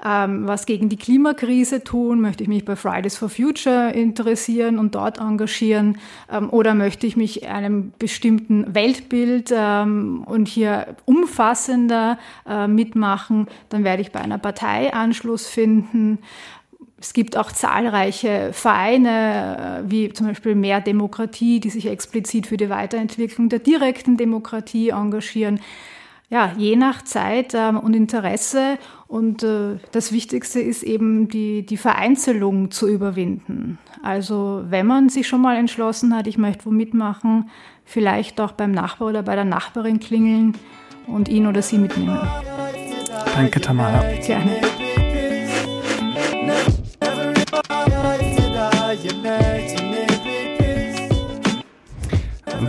ähm, 0.04 0.48
was 0.48 0.66
gegen 0.66 0.90
die 0.90 0.98
Klimakrise 0.98 1.84
tun? 1.84 2.22
Möchte 2.22 2.44
ich 2.44 2.50
mich 2.50 2.64
bei 2.64 2.76
Fridays 2.76 3.18
for 3.18 3.30
Future 3.30 3.92
interessieren 3.92 4.78
und 4.78 4.94
dort 4.94 5.20
engagieren? 5.20 5.98
Ähm, 6.32 6.50
oder 6.50 6.76
möchte 6.76 7.08
ich 7.08 7.18
mich 7.18 7.48
einem 7.48 7.92
bestimmten 7.98 8.76
Weltbild 8.76 9.52
ähm, 9.56 10.24
und 10.26 10.48
hier 10.48 10.96
umfassender 11.06 12.20
äh, 12.48 12.68
mitmachen? 12.68 13.48
Dann 13.70 13.84
werde 13.84 14.02
ich 14.02 14.12
bei 14.12 14.22
einer 14.22 14.38
Partei 14.38 14.94
Anschluss 14.94 15.48
finden. 15.48 16.20
Es 17.06 17.14
gibt 17.14 17.38
auch 17.38 17.52
zahlreiche 17.52 18.50
Vereine, 18.52 19.84
äh, 19.86 19.92
wie 19.92 20.12
zum 20.12 20.26
Beispiel 20.26 20.56
Mehr 20.56 20.82
Demokratie, 20.82 21.60
die 21.60 21.70
sich 21.70 21.86
explizit 21.86 22.48
für 22.48 22.58
die 22.58 22.70
Weiterentwicklung 22.70 23.48
der 23.48 23.60
direkten 23.60 24.18
Demokratie 24.18 24.90
engagieren 24.90 25.60
ja, 26.30 26.52
je 26.58 26.76
nach 26.76 27.04
Zeit 27.04 27.54
ähm, 27.54 27.78
und 27.78 27.94
Interesse. 27.94 28.80
Und 29.08 29.44
äh, 29.44 29.78
das 29.92 30.12
Wichtigste 30.12 30.60
ist 30.60 30.82
eben 30.82 31.28
die, 31.28 31.64
die 31.64 31.78
Vereinzelung 31.78 32.72
zu 32.72 32.88
überwinden. 32.88 33.78
Also 34.02 34.64
wenn 34.68 34.88
man 34.88 35.10
sich 35.10 35.28
schon 35.28 35.42
mal 35.42 35.56
entschlossen 35.56 36.16
hat, 36.16 36.26
ich 36.26 36.40
möchte 36.40 36.66
wo 36.66 36.72
mitmachen, 36.72 37.50
vielleicht 37.84 38.42
auch 38.42 38.54
beim 38.54 38.72
Nachbar 38.72 39.10
oder 39.10 39.22
bei 39.22 39.36
der 39.36 39.46
Nachbarin 39.46 40.00
klingeln 40.00 40.58
und 41.06 41.30
ihn 41.30 41.46
oder 41.46 41.62
sie 41.62 41.78
mitnehmen. 41.78 42.20
Danke, 43.36 43.62
Tamara. 43.62 44.02
Gerne. 44.26 44.60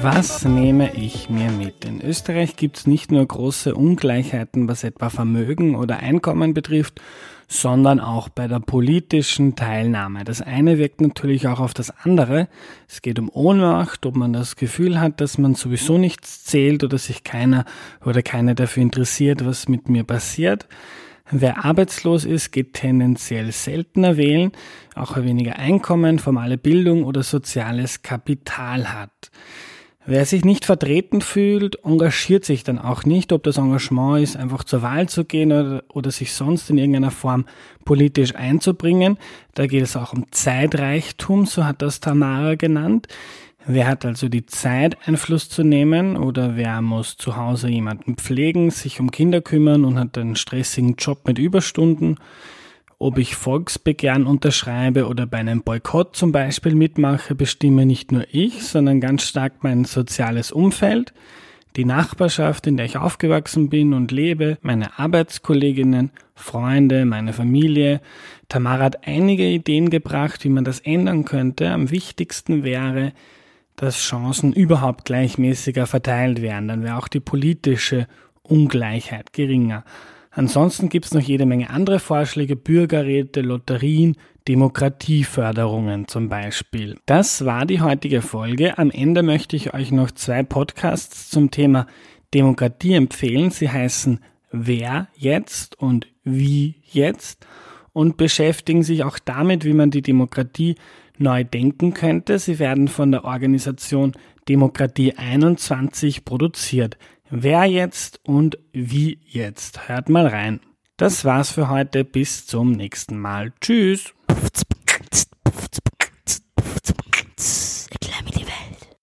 Was 0.03 0.45
nehme 0.45 0.95
ich 0.95 1.31
mir 1.31 1.51
mit? 1.51 1.85
In 1.85 2.01
Österreich 2.01 2.57
gibt 2.57 2.77
es 2.79 2.87
nicht 2.87 3.11
nur 3.11 3.27
große 3.27 3.75
Ungleichheiten, 3.75 4.69
was 4.69 4.85
etwa 4.85 5.11
Vermögen 5.11 5.75
oder 5.75 5.99
Einkommen 5.99 6.55
betrifft, 6.55 7.01
sondern 7.49 8.01
auch 8.01 8.29
bei 8.29 8.47
der 8.47 8.61
politischen 8.61 9.57
Teilnahme. 9.57 10.25
Das 10.25 10.43
eine 10.43 10.79
wirkt 10.79 11.01
natürlich 11.01 11.49
auch 11.49 11.61
auf 11.61 11.75
das 11.75 11.93
andere. 12.05 12.49
Es 12.89 13.03
geht 13.03 13.19
um 13.19 13.29
Ohnmacht, 13.29 14.07
ob 14.07 14.17
man 14.17 14.33
das 14.33 14.57
Gefühl 14.57 15.01
hat, 15.01 15.21
dass 15.21 15.39
man 15.39 15.55
sowieso 15.55 15.99
nichts 15.99 16.45
zählt 16.45 16.85
oder 16.85 16.99
sich 16.99 17.25
keiner 17.25 17.65
oder 18.05 18.23
keine 18.23 18.55
dafür 18.55 18.83
interessiert, 18.83 19.45
was 19.45 19.69
mit 19.69 19.89
mir 19.89 20.05
passiert. 20.05 20.67
Wer 21.31 21.65
arbeitslos 21.65 22.25
ist, 22.25 22.53
geht 22.53 22.75
tendenziell 22.75 23.51
seltener 23.51 24.17
wählen, 24.17 24.53
auch 24.95 25.17
weniger 25.17 25.57
Einkommen, 25.57 26.21
formale 26.21 26.57
Bildung 26.57 27.03
oder 27.03 27.25
soziales 27.25 28.03
Kapital 28.03 28.93
hat. 28.93 29.31
Wer 30.09 30.25
sich 30.25 30.45
nicht 30.45 30.65
vertreten 30.65 31.21
fühlt, 31.21 31.85
engagiert 31.85 32.45
sich 32.45 32.63
dann 32.63 32.79
auch 32.79 33.05
nicht, 33.05 33.33
ob 33.33 33.43
das 33.43 33.57
Engagement 33.57 34.23
ist, 34.23 34.37
einfach 34.37 34.63
zur 34.63 34.83
Wahl 34.83 35.09
zu 35.09 35.25
gehen 35.25 35.51
oder, 35.51 35.83
oder, 35.93 36.13
sich 36.13 36.33
sonst 36.33 36.71
in 36.71 36.79
irgendeiner 36.79 37.11
Form 37.11 37.45
politisch 37.85 38.37
einzubringen. 38.37 39.19
Da 39.55 39.67
geht 39.67 39.83
es 39.83 39.97
auch 39.97 40.13
um 40.13 40.31
Zeitreichtum, 40.31 41.45
so 41.47 41.65
hat 41.65 41.83
das 41.83 41.99
Tamara 41.99 42.55
genannt. 42.55 43.09
Wer 43.69 43.89
hat 43.89 44.05
also 44.05 44.29
die 44.29 44.47
Zeit, 44.47 44.97
Einfluss 45.09 45.49
zu 45.49 45.65
nehmen 45.65 46.17
oder 46.17 46.55
wer 46.55 46.81
muss 46.83 47.17
zu 47.17 47.35
Hause 47.35 47.69
jemanden 47.69 48.15
pflegen, 48.15 48.71
sich 48.71 49.01
um 49.01 49.11
Kinder 49.11 49.41
kümmern 49.41 49.85
und 49.85 49.99
hat 49.99 50.17
einen 50.17 50.37
stressigen 50.37 50.95
Job 50.95 51.27
mit 51.27 51.41
Überstunden? 51.41 52.17
Ob 52.99 53.19
ich 53.19 53.35
Volksbegehren 53.35 54.25
unterschreibe 54.25 55.09
oder 55.09 55.27
bei 55.27 55.39
einem 55.39 55.63
Boykott 55.63 56.15
zum 56.15 56.31
Beispiel 56.31 56.77
mitmache, 56.77 57.35
bestimme 57.35 57.87
nicht 57.87 58.13
nur 58.13 58.25
ich, 58.31 58.63
sondern 58.63 59.01
ganz 59.01 59.25
stark 59.25 59.65
mein 59.65 59.85
soziales 59.85 60.53
Umfeld, 60.53 61.13
die 61.75 61.85
Nachbarschaft, 61.85 62.69
in 62.69 62.77
der 62.77 62.87
ich 62.87 62.97
aufgewachsen 62.97 63.69
bin 63.69 63.95
und 63.95 64.13
lebe, 64.13 64.59
meine 64.63 64.97
Arbeitskolleginnen, 64.97 66.13
Freunde, 66.37 67.05
meine 67.05 67.33
Familie. 67.33 68.01
Tamara 68.49 68.85
hat 68.85 69.09
einige 69.09 69.45
Ideen 69.45 69.91
gebracht, 69.91 70.45
wie 70.45 70.51
man 70.51 70.65
das 70.65 70.79
ändern 70.79 71.25
könnte. 71.25 71.71
Am 71.71 71.91
wichtigsten 71.91 72.63
wäre, 72.63 73.13
dass 73.77 73.99
Chancen 73.99 74.53
überhaupt 74.53 75.05
gleichmäßiger 75.05 75.87
verteilt 75.87 76.43
werden, 76.43 76.69
dann 76.69 76.83
wäre 76.83 76.97
auch 76.97 77.09
die 77.09 77.21
politische 77.21 78.07
Ungleichheit 78.43 79.33
geringer. 79.33 79.85
Ansonsten 80.31 80.89
gibt 80.89 81.07
es 81.07 81.15
noch 81.15 81.23
jede 81.23 81.47
Menge 81.47 81.71
andere 81.71 81.99
Vorschläge, 81.99 82.57
Bürgerräte, 82.57 83.41
Lotterien, 83.41 84.17
Demokratieförderungen 84.49 86.09
zum 86.09 86.29
Beispiel. 86.29 86.99
Das 87.07 87.45
war 87.45 87.65
die 87.65 87.81
heutige 87.81 88.23
Folge. 88.23 88.79
Am 88.79 88.91
Ende 88.91 89.23
möchte 89.23 89.57
ich 89.57 89.75
euch 89.75 89.93
noch 89.93 90.11
zwei 90.11 90.43
Podcasts 90.43 91.31
zum 91.31 91.51
Thema 91.51 91.87
Demokratie 92.35 92.95
empfehlen. 92.95 93.51
Sie 93.51 93.71
heißen 93.71 94.21
Wer 94.53 95.09
jetzt 95.17 95.79
und 95.79 96.07
Wie 96.23 96.77
jetzt 96.85 97.47
und 97.93 98.17
beschäftigen 98.19 98.83
sich 98.83 99.05
auch 99.05 99.19
damit, 99.19 99.65
wie 99.65 99.73
man 99.73 99.91
die 99.91 100.03
Demokratie 100.03 100.77
neu 101.21 101.45
denken 101.45 101.95
könnte. 101.95 102.39
Sie 102.39 102.59
werden 102.59 102.89
von 102.89 103.13
der 103.13 103.25
Organisation 103.25 104.13
Demokratie 104.49 105.15
21 105.15 106.25
produziert. 106.25 106.99
Wer 107.31 107.65
jetzt 107.65 108.21
und 108.25 108.59
wie 108.73 109.19
jetzt? 109.27 109.89
Hört 109.89 110.09
mal 110.09 110.27
rein. 110.27 110.61
Das 110.97 111.25
war's 111.25 111.51
für 111.51 111.69
heute. 111.69 112.05
Bis 112.05 112.47
zum 112.47 112.73
nächsten 112.73 113.19
Mal. 113.19 113.53
Tschüss. 113.61 114.15